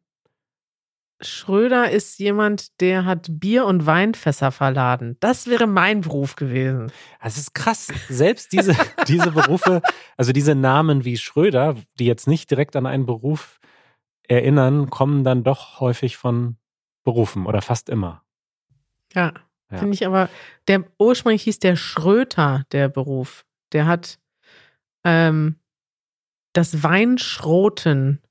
Schröder 1.25 1.89
ist 1.91 2.19
jemand, 2.19 2.79
der 2.81 3.05
hat 3.05 3.27
Bier- 3.29 3.65
und 3.65 3.85
Weinfässer 3.85 4.51
verladen. 4.51 5.17
Das 5.19 5.47
wäre 5.47 5.67
mein 5.67 6.01
Beruf 6.01 6.35
gewesen. 6.35 6.91
Das 7.21 7.37
ist 7.37 7.53
krass. 7.53 7.87
Selbst 8.09 8.51
diese, 8.53 8.75
diese 9.07 9.31
Berufe, 9.31 9.81
also 10.17 10.31
diese 10.33 10.55
Namen 10.55 11.05
wie 11.05 11.17
Schröder, 11.17 11.77
die 11.99 12.05
jetzt 12.05 12.27
nicht 12.27 12.49
direkt 12.51 12.75
an 12.75 12.85
einen 12.85 13.05
Beruf 13.05 13.59
erinnern, 14.27 14.89
kommen 14.89 15.23
dann 15.23 15.43
doch 15.43 15.79
häufig 15.79 16.17
von 16.17 16.57
Berufen 17.03 17.45
oder 17.45 17.61
fast 17.61 17.89
immer. 17.89 18.23
Ja, 19.13 19.33
Ja. 19.69 19.77
finde 19.79 19.93
ich 19.93 20.05
aber, 20.07 20.29
der 20.67 20.85
ursprünglich 20.97 21.43
hieß 21.43 21.59
der 21.59 21.75
Schröter, 21.75 22.63
der 22.71 22.87
Beruf. 22.89 23.45
Der 23.73 23.85
hat 23.85 24.17
ähm, 25.03 25.57
das 26.53 26.83
Weinschroten 26.83 28.22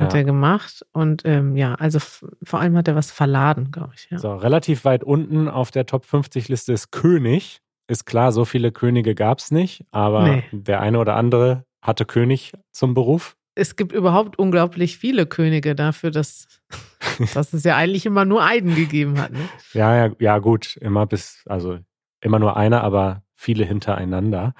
hat 0.00 0.12
Ja. 0.12 0.20
er 0.20 0.24
gemacht 0.24 0.84
und 0.92 1.22
ähm, 1.24 1.56
ja, 1.56 1.74
also 1.74 1.98
vor 2.42 2.60
allem 2.60 2.76
hat 2.76 2.88
er 2.88 2.96
was 2.96 3.10
verladen, 3.10 3.70
glaube 3.70 3.92
ich. 3.94 4.08
Ja. 4.10 4.18
So, 4.18 4.34
relativ 4.34 4.84
weit 4.84 5.04
unten 5.04 5.48
auf 5.48 5.70
der 5.70 5.86
Top 5.86 6.04
50 6.04 6.48
Liste 6.48 6.72
ist 6.72 6.90
König. 6.90 7.60
Ist 7.88 8.06
klar, 8.06 8.32
so 8.32 8.44
viele 8.44 8.70
Könige 8.72 9.14
gab 9.14 9.38
es 9.38 9.50
nicht, 9.50 9.84
aber 9.90 10.22
Nee. 10.28 10.44
der 10.52 10.80
eine 10.80 10.98
oder 10.98 11.16
andere 11.16 11.64
hatte 11.82 12.04
König 12.04 12.52
zum 12.72 12.94
Beruf? 12.94 13.36
Es 13.56 13.74
gibt 13.76 13.92
überhaupt 13.92 14.38
unglaublich 14.38 14.96
viele 14.96 15.26
Könige 15.26 15.74
dafür, 15.74 16.10
dass, 16.12 16.46
dass 17.34 17.52
es 17.52 17.64
ja 17.64 17.76
eigentlich 17.76 18.06
immer 18.06 18.24
nur 18.24 18.44
einen 18.44 18.74
gegeben 18.76 19.20
hat. 19.20 19.32
Ne? 19.32 19.40
Ja, 19.72 20.06
ja, 20.06 20.12
ja, 20.20 20.38
gut, 20.38 20.76
immer 20.76 21.06
bis, 21.06 21.42
also 21.46 21.78
immer 22.20 22.38
nur 22.38 22.56
einer, 22.56 22.82
aber 22.84 23.22
viele 23.34 23.64
hintereinander. 23.64 24.54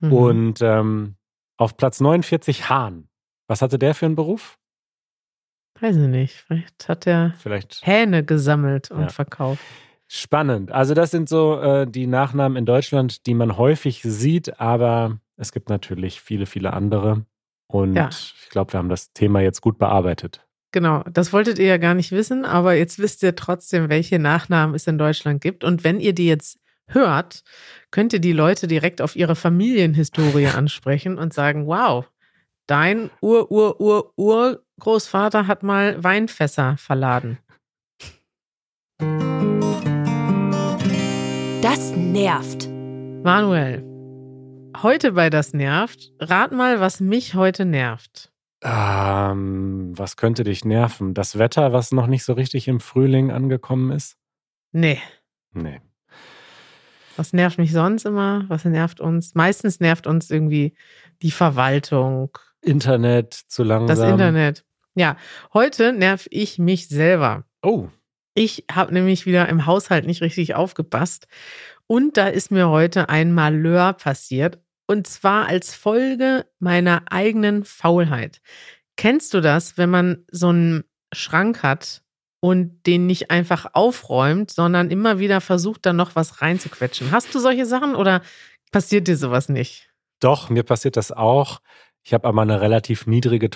Mhm. 0.00 0.12
Und 0.12 0.60
ähm, 0.62 1.16
auf 1.56 1.76
Platz 1.78 2.00
49 2.00 2.68
Hahn. 2.68 3.08
Was 3.48 3.62
hatte 3.62 3.78
der 3.78 3.94
für 3.94 4.04
einen 4.06 4.16
Beruf? 4.16 4.58
Weiß 5.80 5.96
ich 5.96 6.08
nicht. 6.08 6.34
Vielleicht 6.46 6.88
hat 6.88 7.06
er 7.06 7.34
Vielleicht. 7.38 7.80
Hähne 7.84 8.24
gesammelt 8.24 8.90
und 8.90 9.02
ja. 9.02 9.08
verkauft. 9.08 9.62
Spannend. 10.08 10.70
Also 10.70 10.94
das 10.94 11.10
sind 11.10 11.28
so 11.28 11.60
äh, 11.60 11.86
die 11.86 12.06
Nachnamen 12.06 12.56
in 12.56 12.64
Deutschland, 12.64 13.26
die 13.26 13.34
man 13.34 13.56
häufig 13.56 14.02
sieht, 14.02 14.60
aber 14.60 15.18
es 15.36 15.52
gibt 15.52 15.68
natürlich 15.68 16.20
viele, 16.20 16.46
viele 16.46 16.72
andere. 16.72 17.26
Und 17.66 17.94
ja. 17.94 18.08
ich 18.08 18.48
glaube, 18.50 18.72
wir 18.72 18.78
haben 18.78 18.88
das 18.88 19.12
Thema 19.12 19.40
jetzt 19.40 19.60
gut 19.60 19.78
bearbeitet. 19.78 20.46
Genau, 20.72 21.02
das 21.10 21.32
wolltet 21.32 21.58
ihr 21.58 21.66
ja 21.66 21.78
gar 21.78 21.94
nicht 21.94 22.12
wissen, 22.12 22.44
aber 22.44 22.74
jetzt 22.74 22.98
wisst 22.98 23.22
ihr 23.22 23.34
trotzdem, 23.34 23.88
welche 23.88 24.18
Nachnamen 24.18 24.74
es 24.74 24.86
in 24.86 24.98
Deutschland 24.98 25.40
gibt. 25.40 25.64
Und 25.64 25.84
wenn 25.84 26.00
ihr 26.00 26.12
die 26.12 26.26
jetzt 26.26 26.58
hört, 26.88 27.42
könnt 27.90 28.12
ihr 28.12 28.20
die 28.20 28.32
Leute 28.32 28.66
direkt 28.66 29.00
auf 29.00 29.16
ihre 29.16 29.34
Familienhistorie 29.34 30.46
ansprechen 30.54 31.18
und 31.18 31.34
sagen, 31.34 31.66
wow, 31.66 32.06
dein 32.66 33.10
Ur-Ur-Ur-Urgroßvater 34.78 35.46
hat 35.46 35.62
mal 35.62 36.02
Weinfässer 36.02 36.76
verladen. 36.76 37.38
Das 41.62 41.92
nervt. 41.96 42.68
Manuel, 43.24 43.82
heute 44.82 45.12
bei 45.12 45.30
Das 45.30 45.52
nervt, 45.52 46.12
rat 46.20 46.52
mal, 46.52 46.80
was 46.80 47.00
mich 47.00 47.34
heute 47.34 47.64
nervt. 47.64 48.30
Ähm, 48.62 49.92
was 49.96 50.16
könnte 50.16 50.44
dich 50.44 50.64
nerven? 50.64 51.14
Das 51.14 51.38
Wetter, 51.38 51.72
was 51.72 51.92
noch 51.92 52.06
nicht 52.06 52.24
so 52.24 52.34
richtig 52.34 52.68
im 52.68 52.80
Frühling 52.80 53.30
angekommen 53.30 53.90
ist? 53.90 54.16
Nee. 54.72 55.00
Nee. 55.52 55.80
Was 57.16 57.32
nervt 57.32 57.58
mich 57.58 57.72
sonst 57.72 58.04
immer? 58.04 58.44
Was 58.48 58.64
nervt 58.66 59.00
uns? 59.00 59.34
Meistens 59.34 59.80
nervt 59.80 60.06
uns 60.06 60.30
irgendwie 60.30 60.74
die 61.22 61.30
Verwaltung. 61.30 62.36
Internet 62.60 63.32
zu 63.32 63.62
langsam. 63.62 63.96
Das 63.96 64.10
Internet. 64.10 64.65
Ja, 64.96 65.18
heute 65.52 65.92
nerv 65.92 66.26
ich 66.30 66.58
mich 66.58 66.88
selber. 66.88 67.44
Oh. 67.62 67.88
Ich 68.34 68.64
habe 68.72 68.94
nämlich 68.94 69.26
wieder 69.26 69.46
im 69.48 69.66
Haushalt 69.66 70.06
nicht 70.06 70.22
richtig 70.22 70.54
aufgepasst. 70.54 71.26
Und 71.86 72.16
da 72.16 72.28
ist 72.28 72.50
mir 72.50 72.70
heute 72.70 73.10
ein 73.10 73.32
Malheur 73.32 73.92
passiert. 73.92 74.58
Und 74.86 75.06
zwar 75.06 75.48
als 75.48 75.74
Folge 75.74 76.46
meiner 76.60 77.02
eigenen 77.10 77.64
Faulheit. 77.64 78.40
Kennst 78.96 79.34
du 79.34 79.42
das, 79.42 79.76
wenn 79.76 79.90
man 79.90 80.24
so 80.30 80.48
einen 80.48 80.84
Schrank 81.12 81.62
hat 81.62 82.02
und 82.40 82.86
den 82.86 83.06
nicht 83.06 83.30
einfach 83.30 83.66
aufräumt, 83.74 84.50
sondern 84.50 84.90
immer 84.90 85.18
wieder 85.18 85.42
versucht, 85.42 85.84
da 85.84 85.92
noch 85.92 86.16
was 86.16 86.40
reinzuquetschen. 86.40 87.10
Hast 87.10 87.34
du 87.34 87.38
solche 87.38 87.66
Sachen 87.66 87.94
oder 87.94 88.22
passiert 88.72 89.08
dir 89.08 89.18
sowas 89.18 89.50
nicht? 89.50 89.90
Doch, 90.20 90.48
mir 90.48 90.62
passiert 90.62 90.96
das 90.96 91.12
auch. 91.12 91.60
Ich 92.02 92.14
habe 92.14 92.26
aber 92.26 92.42
eine 92.42 92.62
relativ 92.62 93.06
niedrige 93.06 93.50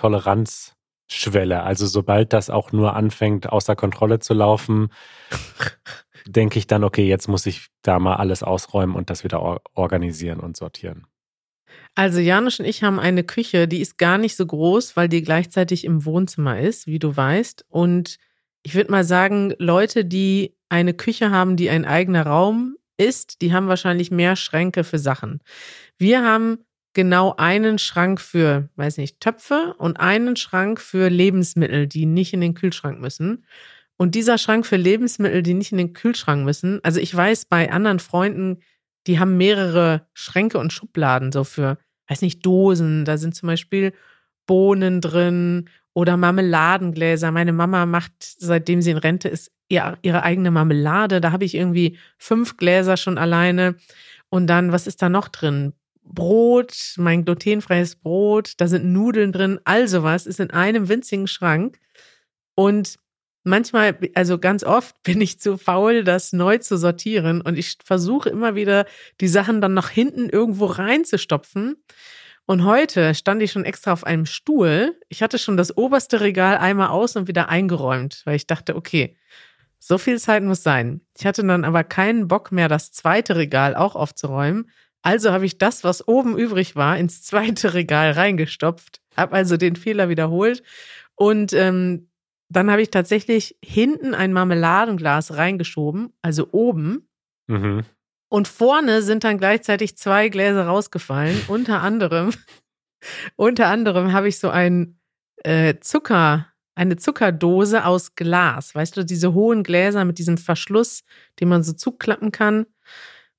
Toleranzschwelle. 1.11 1.63
Also 1.63 1.87
sobald 1.87 2.33
das 2.33 2.51
auch 2.51 2.73
nur 2.73 2.95
anfängt, 2.97 3.51
außer 3.51 3.77
Kontrolle 3.77 4.21
zu 4.21 4.35
laufen, 4.35 4.91
denke 6.27 6.59
ich 6.59 6.67
dann, 6.67 6.85
okay, 6.85 7.07
jetzt 7.07 7.29
muss 7.29 7.47
ich 7.47 7.69
da 7.83 7.99
mal 7.99 8.17
alles 8.17 8.43
ausräumen 8.43 8.95
und 8.95 9.11
das 9.11 9.25
wieder 9.25 9.61
organisieren 9.75 10.41
und 10.41 10.57
sortieren. 10.57 11.07
Also 11.95 12.21
Janusz 12.21 12.61
und 12.61 12.67
ich 12.67 12.83
haben 12.83 13.01
eine 13.01 13.25
Küche, 13.25 13.67
die 13.67 13.81
ist 13.81 13.99
gar 13.99 14.19
nicht 14.19 14.37
so 14.37 14.47
groß, 14.47 14.97
weil 14.97 15.09
die 15.09 15.23
gleichzeitig 15.23 15.85
im 15.85 16.05
Wohnzimmer 16.05 16.61
ist, 16.61 16.87
wie 16.87 16.99
du 16.99 17.17
weißt. 17.17 17.65
Und 17.69 18.19
ich 18.63 18.75
würde 18.75 18.91
mal 18.91 19.05
sagen, 19.05 19.55
Leute, 19.59 20.05
die 20.05 20.57
eine 20.69 20.95
Küche 20.95 21.31
haben, 21.31 21.57
die 21.57 21.71
ein 21.71 21.85
eigener 21.85 22.27
Raum 22.27 22.77
ist, 22.97 23.41
die 23.41 23.53
haben 23.53 23.67
wahrscheinlich 23.67 24.11
mehr 24.11 24.37
Schränke 24.37 24.85
für 24.85 24.99
Sachen. 24.99 25.41
Wir 25.99 26.23
haben 26.23 26.59
genau 26.93 27.35
einen 27.37 27.79
Schrank 27.79 28.21
für, 28.21 28.69
weiß 28.77 28.97
nicht, 28.97 29.21
Töpfe 29.21 29.75
und 29.79 29.99
einen 29.99 30.37
Schrank 30.37 30.81
für 30.81 31.09
Lebensmittel, 31.09 31.87
die 31.87 32.07
nicht 32.07 32.33
in 32.33 32.41
den 32.41 32.55
Kühlschrank 32.55 33.01
müssen. 33.01 33.45
Und 33.97 34.15
dieser 34.15 34.39
Schrank 34.39 34.67
für 34.67 34.77
Lebensmittel, 34.77 35.43
die 35.43 35.55
nicht 35.55 35.73
in 35.73 35.79
den 35.79 35.93
Kühlschrank 35.93 36.45
müssen, 36.45 36.81
also 36.83 37.01
ich 37.01 37.15
weiß 37.15 37.45
bei 37.45 37.71
anderen 37.71 37.99
Freunden, 37.99 38.59
die 39.07 39.19
haben 39.19 39.37
mehrere 39.37 40.07
Schränke 40.15 40.59
und 40.59 40.73
Schubladen 40.73 41.33
so 41.33 41.45
für, 41.45 41.79
weiß 42.09 42.23
nicht, 42.23 42.45
Dosen. 42.45 43.05
Da 43.05 43.17
sind 43.19 43.35
zum 43.35 43.47
Beispiel 43.47 43.93
Bohnen 44.47 45.01
drin 45.01 45.69
oder 45.95 46.17
Marmeladengläser. 46.17 47.31
Meine 47.31 47.53
Mama 47.53 47.87
macht, 47.87 48.13
seitdem 48.21 48.83
sie 48.83 48.91
in 48.91 48.99
Rente 48.99 49.29
ist, 49.29 49.53
ihre 49.69 50.23
eigene 50.23 50.51
Marmelade. 50.51 51.21
Da 51.21 51.33
habe 51.33 51.45
ich 51.45 51.55
irgendwie 51.55 51.99
fünf 52.19 52.57
Gläser 52.57 52.97
schon 52.97 53.19
alleine. 53.19 53.77
Und 54.29 54.49
dann, 54.49 54.73
was 54.73 54.87
ist 54.87 55.03
da 55.03 55.09
noch 55.09 55.29
drin? 55.29 55.73
Brot, 56.03 56.95
mein 56.97 57.25
glutenfreies 57.25 57.97
Brot, 57.97 58.55
da 58.59 58.67
sind 58.67 58.85
Nudeln 58.93 59.33
drin, 59.33 59.61
all 59.65 59.89
sowas 59.89 60.27
ist 60.27 60.41
in 60.41 60.51
einem 60.51 60.89
winzigen 60.89 61.27
Schrank. 61.27 61.79
Und 62.55 62.99
manchmal, 63.45 63.99
also 64.15 64.39
ganz 64.39 64.65
oft 64.65 64.95
bin 65.03 65.21
ich 65.21 65.41
zu 65.41 65.57
faul, 65.57 66.05
das 66.05 66.33
neu 66.33 66.59
zu 66.59 66.77
sortieren 66.77 67.41
und 67.41 67.57
ich 67.57 67.79
versuche 67.85 68.29
immer 68.29 68.55
wieder, 68.55 68.87
die 69.21 69.29
Sachen 69.29 69.61
dann 69.61 69.75
noch 69.75 69.89
hinten 69.89 70.29
irgendwo 70.29 70.67
reinzustopfen. 70.67 71.77
Und 72.47 72.65
heute 72.65 73.15
stand 73.15 73.43
ich 73.43 73.53
schon 73.53 73.65
extra 73.65 73.93
auf 73.93 74.03
einem 74.03 74.27
Stuhl. 74.27 74.99
Ich 75.09 75.23
hatte 75.23 75.39
schon 75.39 75.57
das 75.57 75.77
oberste 75.77 76.21
Regal 76.21 76.59
einmal 76.59 76.89
aus 76.89 77.15
und 77.15 77.29
wieder 77.29 77.49
eingeräumt, 77.49 78.23
weil 78.25 78.35
ich 78.35 78.47
dachte, 78.47 78.75
okay, 78.75 79.17
so 79.79 79.99
viel 79.99 80.19
Zeit 80.19 80.43
muss 80.43 80.63
sein. 80.63 81.01
Ich 81.17 81.25
hatte 81.25 81.47
dann 81.47 81.65
aber 81.65 81.85
keinen 81.85 82.29
Bock 82.29 82.51
mehr, 82.53 82.69
das 82.69 82.93
zweite 82.93 83.37
Regal 83.37 83.77
auch 83.77 83.95
aufzuräumen. 83.95 84.69
Also 85.03 85.33
habe 85.33 85.47
ich 85.47 85.59
das, 85.59 85.83
was 85.85 86.07
oben 86.07 86.37
übrig 86.37 86.77
war, 86.77 86.99
ins 86.99 87.23
zweite 87.23 87.75
Regal 87.75 88.13
reingestopft, 88.13 89.01
habe 89.17 89.35
also 89.35 89.57
den 89.57 89.77
Fehler 89.77 90.09
wiederholt 90.09 90.63
und 91.15 91.53
ähm, 91.53 92.11
dann 92.51 92.71
habe 92.71 92.83
ich 92.83 92.91
tatsächlich 92.91 93.57
hinten 93.65 94.13
ein 94.13 94.33
Marmeladenglas 94.33 95.37
reingeschoben, 95.37 96.13
also 96.21 96.49
oben. 96.51 97.09
Mhm. 97.47 97.85
Und 98.29 98.49
vorne 98.49 99.03
sind 99.03 99.25
dann 99.25 99.39
gleichzeitig 99.39 99.97
zwei 99.97 100.29
Gläser 100.29 100.67
rausgefallen. 100.67 101.41
Unter 101.49 101.81
anderem, 101.81 102.33
unter 103.37 103.69
anderem 103.69 104.13
habe 104.13 104.29
ich 104.29 104.39
so 104.39 104.51
ein 104.51 104.99
äh, 105.45 105.77
Zucker, 105.81 106.47
eine 106.75 106.97
Zuckerdose 106.97 107.85
aus 107.85 108.15
Glas. 108.17 108.75
Weißt 108.75 108.97
du, 108.97 109.05
diese 109.05 109.33
hohen 109.33 109.63
Gläser 109.63 110.05
mit 110.05 110.19
diesem 110.19 110.39
Verschluss, 110.39 111.03
den 111.39 111.49
man 111.49 111.63
so 111.63 111.73
zuklappen 111.73 112.33
kann. 112.33 112.67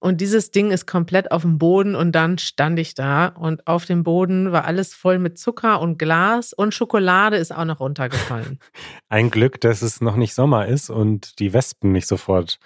Und 0.02 0.20
dieses 0.20 0.50
Ding 0.50 0.72
ist 0.72 0.88
komplett 0.88 1.32
auf 1.32 1.44
dem 1.44 1.60
Boden 1.60 1.94
und 1.94 2.14
dann 2.14 2.40
stand 2.40 2.80
ich 2.80 2.96
da 2.96 3.28
und 3.28 3.68
auf 3.68 3.86
dem 3.86 4.02
Boden 4.02 4.52
war 4.52 4.66
alles 4.66 4.96
voll 4.96 5.20
mit 5.20 5.38
Zucker 5.38 5.80
und 5.80 6.00
Glas 6.00 6.54
und 6.54 6.74
Schokolade 6.74 7.38
ist 7.38 7.56
auch 7.56 7.66
noch 7.66 7.80
runtergefallen. 7.80 8.58
Ein 9.10 9.30
Glück, 9.30 9.62
dass 9.62 9.84
es 9.84 10.02
noch 10.02 10.16
nicht 10.16 10.34
Sommer 10.34 10.66
ist 10.66 10.90
und 10.90 11.38
die 11.38 11.54
Wespen 11.54 11.92
nicht 11.92 12.08
sofort 12.08 12.58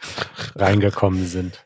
reingekommen 0.56 1.26
sind. 1.26 1.66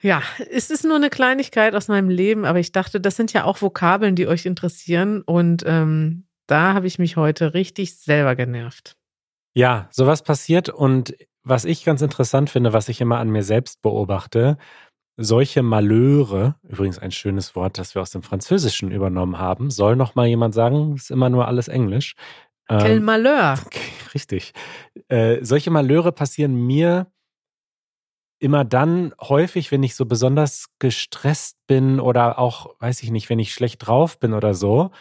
Ja, 0.00 0.20
es 0.50 0.68
ist 0.68 0.84
nur 0.84 0.96
eine 0.96 1.10
Kleinigkeit 1.10 1.76
aus 1.76 1.86
meinem 1.86 2.08
Leben, 2.08 2.44
aber 2.44 2.58
ich 2.58 2.72
dachte, 2.72 3.00
das 3.00 3.14
sind 3.14 3.32
ja 3.32 3.44
auch 3.44 3.62
Vokabeln, 3.62 4.16
die 4.16 4.26
euch 4.26 4.46
interessieren. 4.46 5.22
Und 5.22 5.62
ähm, 5.64 6.26
da 6.48 6.74
habe 6.74 6.88
ich 6.88 6.98
mich 6.98 7.16
heute 7.16 7.54
richtig 7.54 7.96
selber 7.96 8.34
genervt. 8.34 8.96
Ja, 9.54 9.88
sowas 9.92 10.22
passiert. 10.22 10.68
Und 10.68 11.14
was 11.44 11.64
ich 11.64 11.84
ganz 11.84 12.02
interessant 12.02 12.50
finde, 12.50 12.72
was 12.72 12.88
ich 12.88 13.00
immer 13.00 13.18
an 13.18 13.30
mir 13.30 13.42
selbst 13.42 13.80
beobachte, 13.82 14.58
solche 15.20 15.62
Malheure, 15.64 16.54
übrigens 16.62 16.98
ein 16.98 17.10
schönes 17.10 17.56
Wort, 17.56 17.76
das 17.76 17.94
wir 17.94 18.02
aus 18.02 18.12
dem 18.12 18.22
Französischen 18.22 18.92
übernommen 18.92 19.38
haben, 19.38 19.70
soll 19.70 19.96
noch 19.96 20.14
mal 20.14 20.28
jemand 20.28 20.54
sagen, 20.54 20.94
ist 20.94 21.10
immer 21.10 21.28
nur 21.28 21.48
alles 21.48 21.66
Englisch. 21.66 22.14
Quel 22.68 22.98
ähm, 22.98 23.04
Malheur. 23.04 23.58
Richtig. 24.14 24.52
Äh, 25.08 25.38
solche 25.44 25.70
Malheure 25.70 26.12
passieren 26.12 26.54
mir 26.54 27.08
immer 28.38 28.64
dann 28.64 29.12
häufig, 29.20 29.72
wenn 29.72 29.82
ich 29.82 29.96
so 29.96 30.06
besonders 30.06 30.66
gestresst 30.78 31.58
bin 31.66 31.98
oder 31.98 32.38
auch, 32.38 32.76
weiß 32.78 33.02
ich 33.02 33.10
nicht, 33.10 33.28
wenn 33.28 33.40
ich 33.40 33.52
schlecht 33.52 33.86
drauf 33.86 34.20
bin 34.20 34.32
oder 34.32 34.54
so, 34.54 34.92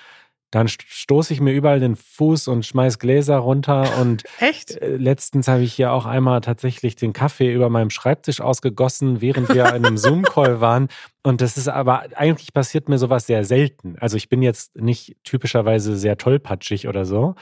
dann 0.51 0.67
stoße 0.69 1.33
ich 1.33 1.41
mir 1.41 1.51
überall 1.51 1.79
den 1.79 1.95
Fuß 1.95 2.47
und 2.47 2.65
schmeiß 2.65 2.99
Gläser 2.99 3.37
runter 3.37 3.99
und 3.99 4.23
Echt? 4.39 4.71
Äh, 4.77 4.95
letztens 4.95 5.47
habe 5.47 5.61
ich 5.61 5.73
hier 5.73 5.91
auch 5.91 6.05
einmal 6.05 6.41
tatsächlich 6.41 6.95
den 6.95 7.11
Kaffee 7.11 7.53
über 7.53 7.69
meinem 7.69 7.89
Schreibtisch 7.89 8.39
ausgegossen, 8.39 9.19
während 9.19 9.49
wir 9.49 9.65
in 9.75 9.85
einem 9.85 9.97
Zoom-Call 9.97 10.61
waren. 10.61 10.87
Und 11.23 11.41
das 11.41 11.57
ist 11.57 11.67
aber, 11.67 12.05
eigentlich 12.15 12.53
passiert 12.53 12.87
mir 12.87 12.97
sowas 12.97 13.27
sehr 13.27 13.43
selten. 13.43 13.97
Also 13.99 14.15
ich 14.15 14.29
bin 14.29 14.41
jetzt 14.41 14.75
nicht 14.77 15.17
typischerweise 15.23 15.97
sehr 15.97 16.17
tollpatschig 16.17 16.87
oder 16.87 17.03
so. 17.03 17.35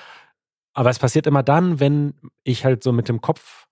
Aber 0.74 0.90
es 0.90 1.00
passiert 1.00 1.28
immer 1.28 1.44
dann, 1.44 1.80
wenn 1.80 2.16
ich 2.44 2.66
halt 2.66 2.84
so 2.84 2.92
mit 2.92 3.08
dem 3.08 3.22
Kopf 3.22 3.68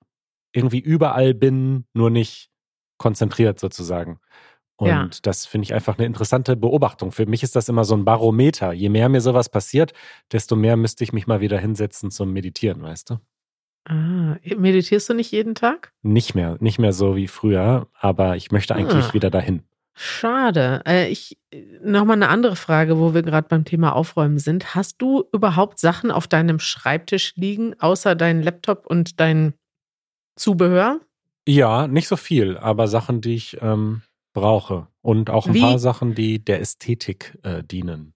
irgendwie 0.54 0.80
überall 0.80 1.34
bin, 1.34 1.86
nur 1.93 2.12
nicht 2.12 2.50
konzentriert 2.98 3.60
sozusagen. 3.60 4.19
Und 4.84 4.89
Ja. 4.89 5.10
das 5.24 5.46
finde 5.46 5.63
ich 5.65 5.74
einfach 5.74 5.98
eine 5.98 6.06
interessante 6.08 6.56
Beobachtung. 6.56 7.12
Für 7.12 7.26
mich 7.26 7.43
ist 7.43 7.56
das 7.56 7.67
immer 7.69 7.84
so 7.86 7.96
ein 7.96 8.06
Barometer. 8.06 8.72
Je 8.74 8.89
mehr 8.89 9.10
mir 9.10 9.22
sowas 9.22 9.50
passiert, 9.50 9.93
desto 10.32 10.56
mehr 10.56 10.78
müsste 10.78 11.04
ich 11.04 11.13
mich 11.13 11.28
mal 11.28 11.41
wieder 11.41 11.58
hinsetzen 11.60 12.12
zum 12.12 12.32
Meditieren, 12.34 12.82
weißt 12.84 13.10
du? 13.12 13.19
Ah, 13.86 14.38
meditierst 14.56 15.10
du 15.10 15.13
nicht 15.13 15.32
jeden 15.32 15.56
Tag? 15.56 15.91
Nicht 16.04 16.36
mehr, 16.36 16.56
nicht 16.62 16.80
mehr 16.80 16.93
so 16.93 17.15
wie 17.17 17.28
früher, 17.28 17.88
aber 18.00 18.38
ich 18.38 18.52
möchte 18.52 18.76
eigentlich 18.76 19.06
Ah. 19.10 19.13
wieder 19.13 19.30
dahin. 19.30 19.63
Schade. 19.96 20.82
Äh, 20.88 21.10
ich 21.10 21.38
nochmal 21.84 22.15
eine 22.15 22.30
andere 22.30 22.56
Frage, 22.56 22.98
wo 22.98 23.13
wir 23.13 23.22
gerade 23.24 23.48
beim 23.48 23.63
Thema 23.65 23.93
Aufräumen 23.93 24.39
sind. 24.39 24.74
Hast 24.74 25.02
du 25.02 25.26
überhaupt 25.34 25.80
Sachen 25.80 26.10
auf 26.12 26.28
deinem 26.28 26.60
Schreibtisch 26.60 27.34
liegen, 27.36 27.76
außer 27.80 28.15
deinen 28.15 28.41
Laptop 28.41 28.88
und 28.88 29.19
dein 29.19 29.54
Zubehör? 30.36 31.00
Ja, 31.48 31.88
nicht 31.88 32.08
so 32.08 32.15
viel, 32.15 32.58
aber 32.58 32.88
Sachen, 32.88 33.22
die 33.22 33.36
ich 33.36 33.58
ähm, 33.62 34.02
brauche. 34.34 34.88
Und 35.02 35.30
auch 35.30 35.48
ein 35.48 35.54
Wie- 35.54 35.62
paar 35.62 35.80
Sachen, 35.80 36.15
die 36.15 36.43
der 36.43 36.60
Ästhetik 36.62 37.38
äh, 37.43 37.63
dienen. 37.63 38.13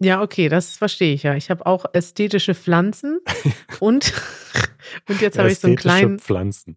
Ja, 0.00 0.22
okay, 0.22 0.48
das 0.48 0.76
verstehe 0.76 1.14
ich 1.14 1.22
ja. 1.22 1.34
Ich 1.36 1.50
habe 1.50 1.64
auch 1.66 1.86
ästhetische 1.92 2.54
Pflanzen 2.54 3.20
und, 3.80 4.12
und 5.08 5.20
jetzt 5.20 5.38
habe 5.38 5.50
ich 5.50 5.58
so 5.60 5.68
einen 5.68 5.76
kleinen, 5.76 6.18
Pflanzen. 6.18 6.76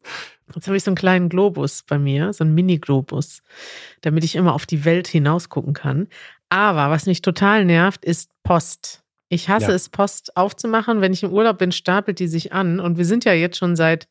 jetzt 0.56 0.68
habe 0.68 0.78
ich 0.78 0.84
so 0.84 0.92
einen 0.92 0.96
kleinen 0.96 1.28
Globus 1.28 1.84
bei 1.84 1.98
mir, 1.98 2.32
so 2.32 2.44
einen 2.44 2.54
Mini-Globus, 2.54 3.42
damit 4.02 4.24
ich 4.24 4.36
immer 4.36 4.54
auf 4.54 4.66
die 4.68 4.86
Welt 4.86 5.08
hinaus 5.08 5.50
gucken 5.50 5.74
kann. 5.74 6.08
Aber 6.50 6.90
was 6.92 7.08
mich 7.08 7.22
total 7.22 7.66
nervt, 7.66 8.06
ist 8.06 8.30
Post. 8.44 9.04
Ich 9.30 9.50
hasse 9.50 9.70
Ja. 9.70 9.74
es, 9.74 9.90
Post 9.90 10.38
aufzumachen. 10.38 11.02
Wenn 11.02 11.12
ich 11.12 11.24
im 11.24 11.34
Urlaub 11.34 11.58
bin, 11.58 11.74
stapelt 11.74 12.20
die 12.20 12.28
sich 12.30 12.54
an. 12.54 12.80
Und 12.80 12.98
wir 12.98 13.04
sind 13.06 13.26
ja 13.26 13.34
jetzt 13.34 13.58
schon 13.58 13.76
seit 13.76 14.08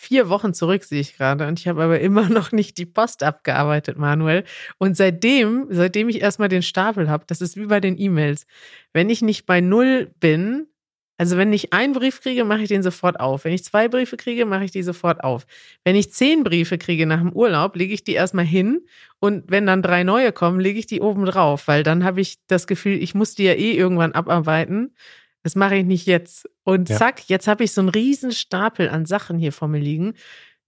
vier 0.00 0.30
Wochen 0.30 0.54
zurück, 0.54 0.84
sehe 0.84 1.00
ich 1.00 1.16
gerade. 1.16 1.46
Und 1.46 1.58
ich 1.58 1.68
habe 1.68 1.82
aber 1.82 2.00
immer 2.00 2.28
noch 2.28 2.52
nicht 2.52 2.78
die 2.78 2.86
Post 2.86 3.22
abgearbeitet, 3.22 3.98
Manuel. 3.98 4.44
Und 4.78 4.96
seitdem, 4.96 5.66
seitdem 5.68 6.08
ich 6.08 6.22
erstmal 6.22 6.48
den 6.48 6.62
Stapel 6.62 7.10
habe, 7.10 7.24
das 7.26 7.42
ist 7.42 7.56
wie 7.56 7.66
bei 7.66 7.80
den 7.80 7.98
E-Mails. 7.98 8.46
Wenn 8.94 9.10
ich 9.10 9.20
nicht 9.20 9.44
bei 9.44 9.60
Null 9.60 10.10
bin, 10.18 10.66
also 11.18 11.36
wenn 11.36 11.52
ich 11.52 11.74
einen 11.74 11.92
Brief 11.92 12.22
kriege, 12.22 12.44
mache 12.44 12.62
ich 12.62 12.68
den 12.68 12.82
sofort 12.82 13.20
auf. 13.20 13.44
Wenn 13.44 13.52
ich 13.52 13.62
zwei 13.62 13.88
Briefe 13.88 14.16
kriege, 14.16 14.46
mache 14.46 14.64
ich 14.64 14.70
die 14.70 14.82
sofort 14.82 15.22
auf. 15.22 15.46
Wenn 15.84 15.94
ich 15.94 16.10
zehn 16.10 16.44
Briefe 16.44 16.78
kriege 16.78 17.04
nach 17.04 17.20
dem 17.20 17.34
Urlaub, 17.34 17.76
lege 17.76 17.92
ich 17.92 18.02
die 18.02 18.14
erstmal 18.14 18.46
hin. 18.46 18.80
Und 19.18 19.44
wenn 19.50 19.66
dann 19.66 19.82
drei 19.82 20.02
neue 20.02 20.32
kommen, 20.32 20.60
lege 20.60 20.78
ich 20.78 20.86
die 20.86 21.02
oben 21.02 21.26
drauf, 21.26 21.68
weil 21.68 21.82
dann 21.82 22.04
habe 22.04 22.22
ich 22.22 22.38
das 22.46 22.66
Gefühl, 22.66 22.94
ich 23.02 23.14
muss 23.14 23.34
die 23.34 23.44
ja 23.44 23.52
eh 23.52 23.72
irgendwann 23.72 24.12
abarbeiten. 24.12 24.94
Das 25.42 25.54
mache 25.56 25.76
ich 25.76 25.84
nicht 25.84 26.06
jetzt. 26.06 26.48
Und 26.64 26.88
Ja. 26.88 26.96
zack, 26.98 27.28
jetzt 27.28 27.46
habe 27.48 27.64
ich 27.64 27.72
so 27.72 27.80
einen 27.80 27.88
riesen 27.88 28.32
Stapel 28.32 28.88
an 28.88 29.06
Sachen 29.06 29.38
hier 29.38 29.52
vor 29.52 29.68
mir 29.68 29.80
liegen, 29.80 30.14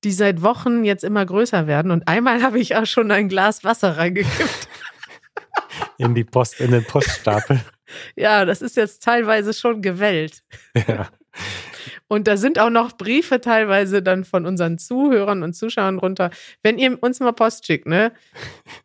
die 0.05 0.13
seit 0.13 0.43
Wochen 0.43 0.85
jetzt 0.85 1.05
immer 1.05 1.25
größer 1.27 1.67
werden. 1.67 1.91
Und 1.93 2.09
einmal 2.09 2.43
habe 2.43 2.59
ich 2.59 2.75
auch 2.77 2.87
schon 2.87 3.11
ein 3.11 3.29
Glas 3.29 3.65
Wasser 3.65 3.97
reingekippt. 3.99 4.69
In 5.99 6.15
die 6.15 6.25
Post, 6.25 6.61
in 6.61 6.71
den 6.73 6.85
Poststapel. 6.85 7.61
Ja, 8.17 8.45
das 8.45 8.63
ist 8.63 8.77
jetzt 8.77 9.03
teilweise 9.03 9.53
schon 9.55 9.83
gewellt. 9.83 10.43
ja. 10.89 11.09
Und 12.13 12.29
da 12.29 12.37
sind 12.37 12.59
auch 12.59 12.69
noch 12.69 12.93
Briefe 12.99 13.41
teilweise 13.41 14.03
dann 14.03 14.27
von 14.27 14.45
unseren 14.45 14.77
Zuhörern 14.77 15.43
und 15.43 15.55
Zuschauern 15.55 15.97
runter. 15.97 16.29
Wenn 16.63 16.77
ihr 16.79 17.03
uns 17.03 17.21
mal 17.21 17.33
Post 17.33 17.65
schickt, 17.65 17.87
ne? 17.87 18.13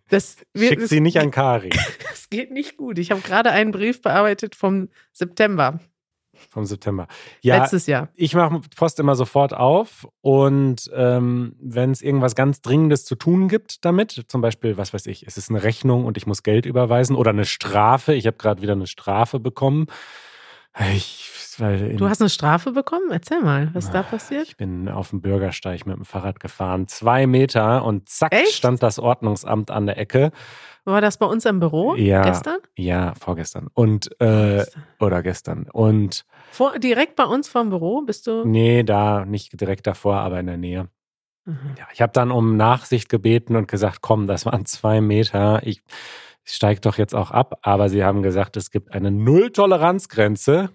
Das, 0.08 0.38
wir- 0.54 0.70
Schickt 0.70 0.84
das, 0.84 0.90
sie 0.90 1.02
nicht 1.02 1.20
an 1.20 1.30
Kari 1.30 1.72
das 2.10 2.30
geht 2.30 2.52
nicht 2.52 2.78
gut. 2.78 2.98
Ich 2.98 3.12
habe 3.12 3.20
gerade 3.20 3.52
einen 3.52 3.72
Brief 3.72 4.02
bearbeitet 4.02 4.56
vom 4.56 4.88
September 5.12 5.82
vom 6.50 6.66
September. 6.66 7.08
Ja, 7.42 7.58
letztes 7.58 7.88
Jahr. 7.88 8.10
ich 8.16 8.34
mache 8.34 8.62
Post 8.78 9.00
immer 9.00 9.16
sofort 9.16 9.54
auf 9.54 10.08
und 10.22 10.90
ähm, 10.94 11.56
wenn 11.60 11.92
es 11.92 12.02
irgendwas 12.02 12.36
ganz 12.36 12.62
Dringendes 12.62 13.04
zu 13.06 13.16
tun 13.16 13.50
gibt 13.50 13.84
damit, 13.84 14.24
zum 14.30 14.40
Beispiel, 14.42 14.78
was 14.78 14.94
weiß 14.94 15.08
ich, 15.08 15.26
es 15.28 15.36
ist 15.38 15.50
eine 15.50 15.64
Rechnung 15.64 16.06
und 16.06 16.16
ich 16.16 16.28
muss 16.28 16.44
Geld 16.44 16.66
überweisen 16.66 17.16
oder 17.16 17.32
eine 17.32 17.46
Strafe, 17.46 18.14
ich 18.14 18.26
habe 18.28 18.38
gerade 18.38 18.62
wieder 18.62 18.74
eine 18.74 18.88
Strafe 18.88 19.40
bekommen. 19.40 19.88
Ich, 20.96 21.28
Du 21.58 22.08
hast 22.08 22.22
eine 22.22 22.30
Strafe 22.30 22.72
bekommen? 22.72 23.10
Erzähl 23.12 23.42
mal, 23.42 23.70
was 23.74 23.90
da 23.90 24.04
passiert? 24.04 24.48
Ich 24.48 24.58
bin 24.58 24.90
auf 24.90 25.10
dem 25.10 25.22
Bürgersteig 25.22 25.86
mit 25.88 25.96
dem 25.96 26.06
Fahrrad 26.06 26.40
gefahren, 26.40 26.88
zwei 26.88 27.26
Meter 27.26 27.84
und 27.84 28.10
zack 28.10 28.34
Echt? 28.34 28.54
stand 28.54 28.84
das 28.84 29.00
Ordnungsamt 29.00 29.72
an 29.72 29.88
der 29.88 29.98
Ecke. 29.98 30.32
War 30.86 31.02
das 31.02 31.18
bei 31.18 31.26
uns 31.26 31.46
im 31.46 31.60
Büro 31.60 31.96
Ja. 31.96 32.22
gestern? 32.22 32.60
Ja, 32.76 33.14
vorgestern 33.20 33.68
und 33.74 34.10
äh, 34.22 34.58
Gestern. 34.58 34.84
oder 35.00 35.24
gestern 35.24 35.68
und 35.72 36.26
Vor, 36.52 36.78
direkt 36.80 37.16
bei 37.16 37.26
uns 37.26 37.50
vorm 37.50 37.70
Büro 37.72 38.02
bist 38.04 38.28
du? 38.28 38.46
nee, 38.46 38.84
da 38.84 39.26
nicht 39.26 39.60
direkt 39.60 39.88
davor, 39.88 40.18
aber 40.18 40.40
in 40.40 40.46
der 40.48 40.58
Nähe. 40.58 40.90
Mhm. 41.46 41.76
Ja, 41.78 41.88
ich 41.94 42.02
habe 42.02 42.14
dann 42.14 42.30
um 42.32 42.56
Nachsicht 42.56 43.10
gebeten 43.10 43.56
und 43.56 43.68
gesagt, 43.68 44.02
komm, 44.02 44.28
das 44.28 44.46
waren 44.46 44.66
zwei 44.66 45.02
Meter. 45.02 45.62
Ich, 45.66 45.82
ich 46.46 46.54
steige 46.54 46.82
doch 46.82 46.98
jetzt 46.98 47.16
auch 47.16 47.32
ab. 47.32 47.60
Aber 47.64 47.90
sie 47.90 48.04
haben 48.04 48.22
gesagt, 48.22 48.58
es 48.58 48.70
gibt 48.70 48.94
eine 48.94 49.12
Null-Toleranz-Grenze 49.12 50.70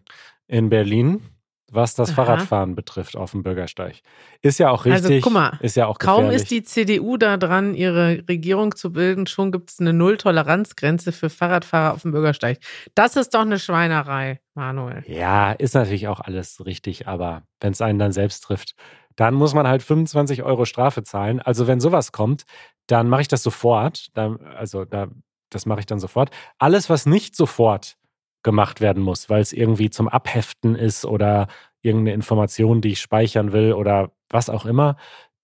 in 0.47 0.69
Berlin, 0.69 1.23
was 1.71 1.95
das 1.95 2.11
Aha. 2.11 2.17
Fahrradfahren 2.17 2.75
betrifft 2.75 3.17
auf 3.17 3.31
dem 3.31 3.43
Bürgersteig. 3.43 4.03
Ist 4.43 4.59
ja 4.59 4.71
auch 4.71 4.85
Also, 4.85 5.09
richtig. 5.09 5.23
guck 5.25 5.33
mal, 5.33 5.59
ist 5.61 5.75
ja 5.77 5.87
auch 5.87 5.99
Kaum 5.99 6.29
ist 6.29 6.51
die 6.51 6.63
CDU 6.63 7.17
da 7.17 7.39
dran, 7.39 7.75
ihre 7.75 8.23
Regierung 8.29 8.77
zu 8.77 8.93
bilden, 8.93 9.27
schon 9.27 9.53
gibt 9.53 9.71
es 9.71 9.81
eine 9.81 9.95
Null-Toleranz-Grenze 9.95 11.13
für 11.13 11.31
Fahrradfahrer 11.31 11.95
auf 11.95 12.03
dem 12.03 12.13
Bürgersteig. 12.13 12.59
Das 12.95 13.17
ist 13.17 13.33
doch 13.35 13.41
eine 13.41 13.59
Schweinerei, 13.59 14.41
Manuel. 14.55 15.03
Ja, 15.07 15.53
ist 15.53 15.75
natürlich 15.75 16.09
auch 16.09 16.21
alles 16.21 16.65
richtig, 16.67 17.09
aber 17.09 17.43
wenn 17.61 17.73
es 17.73 17.81
einen 17.81 17.99
dann 17.99 18.13
selbst 18.13 18.41
trifft, 18.43 18.75
dann 19.17 19.35
muss 19.35 19.55
man 19.55 19.67
halt 19.67 19.83
25 19.83 20.43
Euro 20.43 20.67
Strafe 20.67 21.03
zahlen. 21.03 21.41
Also 21.41 21.67
wenn 21.67 21.81
sowas 21.81 22.13
kommt, 22.13 22.45
dann 22.87 23.09
mache 23.09 23.23
ich 23.23 23.29
das 23.29 23.43
sofort. 23.43 24.09
Da, 24.15 24.37
also 24.57 24.85
da, 24.85 25.09
das 25.51 25.65
mache 25.67 25.81
ich 25.81 25.87
dann 25.87 26.01
sofort. 26.01 26.31
Alles, 26.59 26.91
was 26.91 27.07
nicht 27.07 27.35
sofort 27.37 27.97
gemacht 28.43 28.81
werden 28.81 29.03
muss, 29.03 29.31
weil 29.31 29.41
es 29.41 29.53
irgendwie 29.53 29.91
zum 29.91 30.09
Abheften 30.09 30.75
ist 30.75 31.05
oder 31.05 31.49
irgendeine 31.83 32.15
Information, 32.15 32.81
die 32.81 32.93
ich 32.93 33.01
speichern 33.01 33.53
will 33.53 33.73
oder 33.73 34.13
was 34.29 34.51
auch 34.51 34.65
immer, 34.67 34.97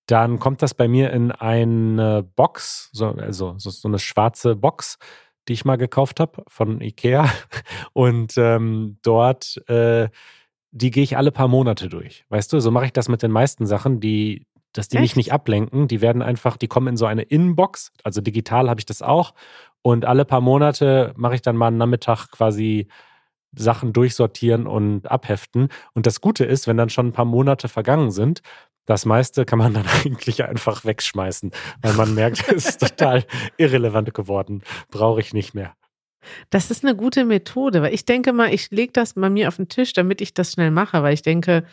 dann 0.06 0.38
kommt 0.38 0.62
das 0.62 0.74
bei 0.74 0.88
mir 0.88 1.12
in 1.12 1.32
eine 1.32 2.22
Box, 2.22 2.88
so, 2.92 3.08
also 3.08 3.54
so, 3.58 3.88
eine 3.88 3.98
schwarze 3.98 4.56
Box, 4.56 4.98
die 5.48 5.52
ich 5.52 5.64
mal 5.64 5.76
gekauft 5.76 6.18
habe 6.18 6.44
von 6.48 6.80
Ikea. 6.80 7.30
Und 7.92 8.34
ähm, 8.38 8.98
dort, 9.02 9.62
äh, 9.68 10.08
die 10.70 10.90
gehe 10.90 11.02
ich 11.02 11.16
alle 11.16 11.30
paar 11.30 11.48
Monate 11.48 11.88
durch. 11.88 12.24
Weißt 12.30 12.52
du, 12.52 12.60
so 12.60 12.70
mache 12.70 12.86
ich 12.86 12.92
das 12.92 13.08
mit 13.08 13.22
den 13.22 13.30
meisten 13.30 13.66
Sachen, 13.66 14.00
die, 14.00 14.46
dass 14.72 14.88
die 14.88 14.98
mich 14.98 15.10
Echt? 15.10 15.16
nicht 15.16 15.32
ablenken. 15.32 15.88
Die 15.88 16.00
werden 16.00 16.22
einfach, 16.22 16.56
die 16.56 16.68
kommen 16.68 16.88
in 16.88 16.96
so 16.96 17.06
eine 17.06 17.22
Inbox. 17.22 17.92
Also 18.02 18.20
digital 18.20 18.68
habe 18.68 18.80
ich 18.80 18.86
das 18.86 19.02
auch. 19.02 19.34
Und 19.82 20.04
alle 20.04 20.24
paar 20.24 20.40
Monate 20.40 21.12
mache 21.16 21.34
ich 21.34 21.42
dann 21.42 21.56
mal 21.56 21.68
einen 21.68 21.78
Nachmittag 21.78 22.30
quasi 22.30 22.88
Sachen 23.56 23.92
durchsortieren 23.92 24.66
und 24.66 25.10
abheften. 25.10 25.68
Und 25.94 26.06
das 26.06 26.20
Gute 26.20 26.44
ist, 26.44 26.66
wenn 26.66 26.76
dann 26.76 26.90
schon 26.90 27.08
ein 27.08 27.12
paar 27.12 27.24
Monate 27.24 27.68
vergangen 27.68 28.10
sind, 28.10 28.42
das 28.86 29.04
meiste 29.04 29.44
kann 29.44 29.58
man 29.58 29.74
dann 29.74 29.86
eigentlich 29.86 30.44
einfach 30.44 30.84
wegschmeißen, 30.84 31.52
weil 31.82 31.92
man 31.94 32.14
merkt, 32.14 32.50
es 32.52 32.68
ist 32.68 32.80
total 32.80 33.24
irrelevant 33.56 34.12
geworden. 34.14 34.62
Brauche 34.90 35.20
ich 35.20 35.32
nicht 35.32 35.54
mehr. 35.54 35.74
Das 36.50 36.70
ist 36.70 36.84
eine 36.84 36.96
gute 36.96 37.24
Methode, 37.24 37.80
weil 37.80 37.94
ich 37.94 38.04
denke 38.04 38.32
mal, 38.32 38.52
ich 38.52 38.70
lege 38.70 38.92
das 38.92 39.14
bei 39.14 39.30
mir 39.30 39.48
auf 39.48 39.56
den 39.56 39.68
Tisch, 39.68 39.92
damit 39.92 40.20
ich 40.20 40.34
das 40.34 40.52
schnell 40.52 40.70
mache, 40.70 41.02
weil 41.02 41.14
ich 41.14 41.22
denke, 41.22 41.64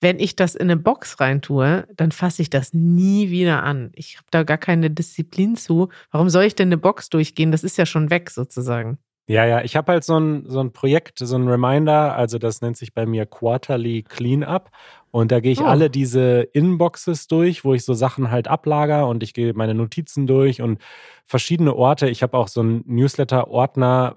wenn 0.00 0.18
ich 0.18 0.36
das 0.36 0.54
in 0.54 0.62
eine 0.70 0.76
Box 0.76 1.20
reintue, 1.20 1.86
dann 1.96 2.12
fasse 2.12 2.42
ich 2.42 2.50
das 2.50 2.74
nie 2.74 3.30
wieder 3.30 3.62
an. 3.62 3.92
Ich 3.94 4.16
habe 4.16 4.26
da 4.30 4.42
gar 4.42 4.58
keine 4.58 4.90
Disziplin 4.90 5.56
zu. 5.56 5.88
Warum 6.10 6.28
soll 6.28 6.44
ich 6.44 6.54
denn 6.54 6.68
eine 6.68 6.78
Box 6.78 7.08
durchgehen? 7.08 7.50
Das 7.52 7.64
ist 7.64 7.78
ja 7.78 7.86
schon 7.86 8.10
weg 8.10 8.30
sozusagen. 8.30 8.98
Ja, 9.28 9.44
ja, 9.44 9.62
ich 9.62 9.74
habe 9.74 9.90
halt 9.92 10.04
so 10.04 10.16
ein, 10.20 10.44
so 10.46 10.60
ein 10.60 10.72
Projekt, 10.72 11.18
so 11.18 11.34
ein 11.36 11.48
Reminder, 11.48 12.14
also 12.14 12.38
das 12.38 12.60
nennt 12.60 12.76
sich 12.76 12.94
bei 12.94 13.06
mir 13.06 13.26
Quarterly 13.26 14.04
Cleanup. 14.04 14.70
Und 15.10 15.32
da 15.32 15.40
gehe 15.40 15.50
ich 15.50 15.60
Oh. 15.62 15.64
alle 15.64 15.90
diese 15.90 16.42
Inboxes 16.52 17.26
durch, 17.26 17.64
wo 17.64 17.74
ich 17.74 17.84
so 17.84 17.94
Sachen 17.94 18.30
halt 18.30 18.46
ablager 18.48 19.08
und 19.08 19.22
ich 19.24 19.34
gehe 19.34 19.52
meine 19.54 19.74
Notizen 19.74 20.26
durch 20.28 20.62
und 20.62 20.80
verschiedene 21.24 21.74
Orte. 21.74 22.08
Ich 22.08 22.22
habe 22.22 22.36
auch 22.36 22.46
so 22.48 22.60
einen 22.60 22.84
Newsletter-Ordner 22.86 24.16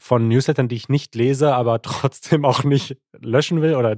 von 0.00 0.28
Newslettern, 0.28 0.68
die 0.68 0.76
ich 0.76 0.88
nicht 0.88 1.14
lese, 1.14 1.54
aber 1.54 1.82
trotzdem 1.82 2.44
auch 2.44 2.64
nicht 2.64 2.96
löschen 3.18 3.62
will 3.62 3.74
oder 3.74 3.96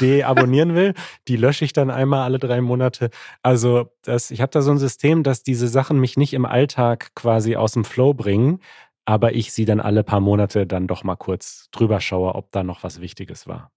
deabonnieren 0.00 0.74
will. 0.74 0.94
Die 1.28 1.36
lösche 1.36 1.64
ich 1.64 1.72
dann 1.72 1.90
einmal 1.90 2.22
alle 2.22 2.38
drei 2.38 2.60
Monate. 2.60 3.10
Also 3.42 3.92
das, 4.02 4.30
ich 4.30 4.40
habe 4.40 4.50
da 4.50 4.62
so 4.62 4.70
ein 4.70 4.78
System, 4.78 5.22
dass 5.22 5.42
diese 5.42 5.68
Sachen 5.68 5.98
mich 6.00 6.16
nicht 6.16 6.34
im 6.34 6.44
Alltag 6.44 7.14
quasi 7.14 7.56
aus 7.56 7.72
dem 7.72 7.84
Flow 7.84 8.14
bringen, 8.14 8.60
aber 9.04 9.34
ich 9.34 9.52
sie 9.52 9.64
dann 9.64 9.80
alle 9.80 10.04
paar 10.04 10.20
Monate 10.20 10.66
dann 10.66 10.86
doch 10.86 11.02
mal 11.02 11.16
kurz 11.16 11.68
drüber 11.70 12.00
schaue, 12.00 12.34
ob 12.34 12.52
da 12.52 12.62
noch 12.62 12.82
was 12.82 13.00
Wichtiges 13.00 13.46
war. 13.46 13.72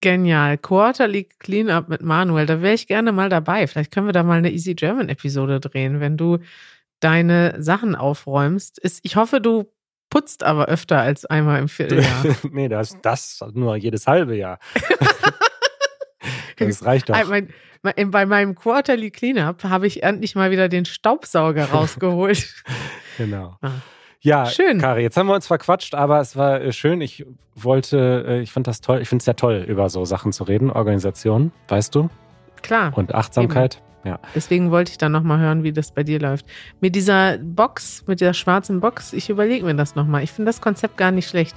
Genial. 0.00 0.56
Quarterly 0.58 1.24
Cleanup 1.40 1.88
mit 1.88 2.02
Manuel. 2.02 2.46
Da 2.46 2.62
wäre 2.62 2.74
ich 2.74 2.86
gerne 2.86 3.10
mal 3.10 3.28
dabei. 3.28 3.66
Vielleicht 3.66 3.92
können 3.92 4.06
wir 4.06 4.12
da 4.12 4.22
mal 4.22 4.38
eine 4.38 4.52
Easy 4.52 4.74
German 4.74 5.08
Episode 5.08 5.58
drehen, 5.58 5.98
wenn 5.98 6.16
du 6.16 6.38
deine 7.00 7.60
Sachen 7.60 7.96
aufräumst. 7.96 8.80
Ich 9.02 9.16
hoffe, 9.16 9.40
du 9.40 9.66
putzt 10.18 10.42
aber 10.42 10.66
öfter 10.66 10.98
als 11.00 11.26
einmal 11.26 11.60
im 11.60 11.68
Vierteljahr. 11.68 12.24
nee, 12.50 12.68
das, 12.68 12.96
das 13.02 13.40
nur 13.54 13.76
jedes 13.76 14.06
halbe 14.06 14.36
Jahr. 14.36 14.58
Das 16.56 16.84
reicht 16.84 17.08
doch. 17.08 17.28
Mein, 17.28 17.50
mein, 17.82 18.10
bei 18.10 18.26
meinem 18.26 18.56
Quarterly 18.56 19.12
Cleanup 19.12 19.62
habe 19.62 19.86
ich 19.86 20.02
endlich 20.02 20.34
mal 20.34 20.50
wieder 20.50 20.68
den 20.68 20.84
Staubsauger 20.84 21.66
rausgeholt. 21.72 22.64
genau. 23.16 23.56
Ah. 23.62 23.70
Ja, 24.20 24.46
Schön. 24.46 24.80
Kari, 24.80 25.02
jetzt 25.02 25.16
haben 25.16 25.28
wir 25.28 25.36
uns 25.36 25.46
verquatscht, 25.46 25.94
aber 25.94 26.20
es 26.20 26.34
war 26.34 26.60
äh, 26.60 26.72
schön. 26.72 27.00
Ich 27.00 27.24
wollte, 27.54 28.24
äh, 28.26 28.40
ich 28.40 28.50
fand 28.50 28.66
das 28.66 28.80
toll. 28.80 29.00
Ich 29.00 29.08
finde 29.08 29.22
es 29.22 29.26
ja 29.26 29.34
toll, 29.34 29.64
über 29.68 29.88
so 29.88 30.04
Sachen 30.04 30.32
zu 30.32 30.42
reden, 30.42 30.72
Organisation, 30.72 31.52
weißt 31.68 31.94
du? 31.94 32.10
Klar. 32.62 32.92
Und 32.98 33.14
Achtsamkeit. 33.14 33.80
Ja. 34.08 34.18
Deswegen 34.34 34.70
wollte 34.70 34.90
ich 34.92 34.98
dann 34.98 35.12
nochmal 35.12 35.38
hören, 35.38 35.62
wie 35.64 35.72
das 35.72 35.90
bei 35.92 36.02
dir 36.02 36.18
läuft. 36.18 36.46
Mit 36.80 36.94
dieser 36.94 37.36
Box, 37.38 38.04
mit 38.06 38.20
der 38.22 38.32
schwarzen 38.32 38.80
Box, 38.80 39.12
ich 39.12 39.28
überlege 39.28 39.66
mir 39.66 39.74
das 39.74 39.94
nochmal. 39.94 40.22
Ich 40.22 40.32
finde 40.32 40.48
das 40.48 40.60
Konzept 40.62 40.96
gar 40.96 41.10
nicht 41.10 41.28
schlecht. 41.28 41.54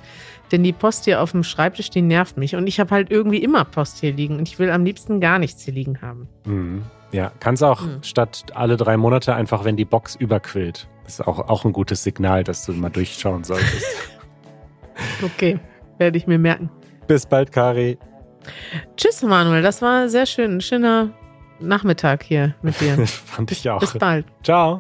Denn 0.51 0.63
die 0.63 0.73
Post 0.73 1.05
hier 1.05 1.21
auf 1.21 1.31
dem 1.31 1.43
Schreibtisch, 1.43 1.89
die 1.91 2.01
nervt 2.01 2.35
mich. 2.35 2.55
Und 2.57 2.67
ich 2.67 2.79
habe 2.81 2.91
halt 2.93 3.09
irgendwie 3.09 3.41
immer 3.41 3.63
Post 3.63 3.99
hier 4.01 4.11
liegen. 4.11 4.37
Und 4.37 4.49
ich 4.49 4.59
will 4.59 4.69
am 4.69 4.83
liebsten 4.83 5.21
gar 5.21 5.39
nichts 5.39 5.63
hier 5.63 5.73
liegen 5.73 6.01
haben. 6.01 6.27
Mhm. 6.45 6.83
Ja, 7.13 7.31
kannst 7.39 7.63
auch 7.63 7.81
Mhm. 7.85 8.03
statt 8.03 8.45
alle 8.53 8.75
drei 8.75 8.97
Monate 8.97 9.33
einfach, 9.33 9.63
wenn 9.63 9.77
die 9.77 9.85
Box 9.85 10.15
überquillt. 10.15 10.87
Das 11.05 11.13
ist 11.19 11.27
auch, 11.27 11.39
auch 11.47 11.63
ein 11.65 11.71
gutes 11.73 12.03
Signal, 12.03 12.43
dass 12.43 12.65
du 12.65 12.73
mal 12.73 12.89
durchschauen 12.89 13.43
solltest. 13.45 13.85
Okay, 15.23 15.59
werde 15.97 16.17
ich 16.17 16.27
mir 16.27 16.37
merken. 16.37 16.69
Bis 17.07 17.25
bald, 17.25 17.51
Kari. 17.51 17.97
Tschüss, 18.97 19.21
Manuel. 19.23 19.61
Das 19.61 19.81
war 19.81 20.09
sehr 20.09 20.25
schön. 20.25 20.57
Ein 20.57 20.61
schöner 20.61 21.11
Nachmittag 21.61 22.23
hier 22.23 22.55
mit 22.61 22.79
dir. 22.81 22.97
Fand 23.07 23.51
ich 23.51 23.69
auch. 23.69 23.79
Bis 23.79 23.93
bald. 23.93 24.25
Ciao. 24.43 24.79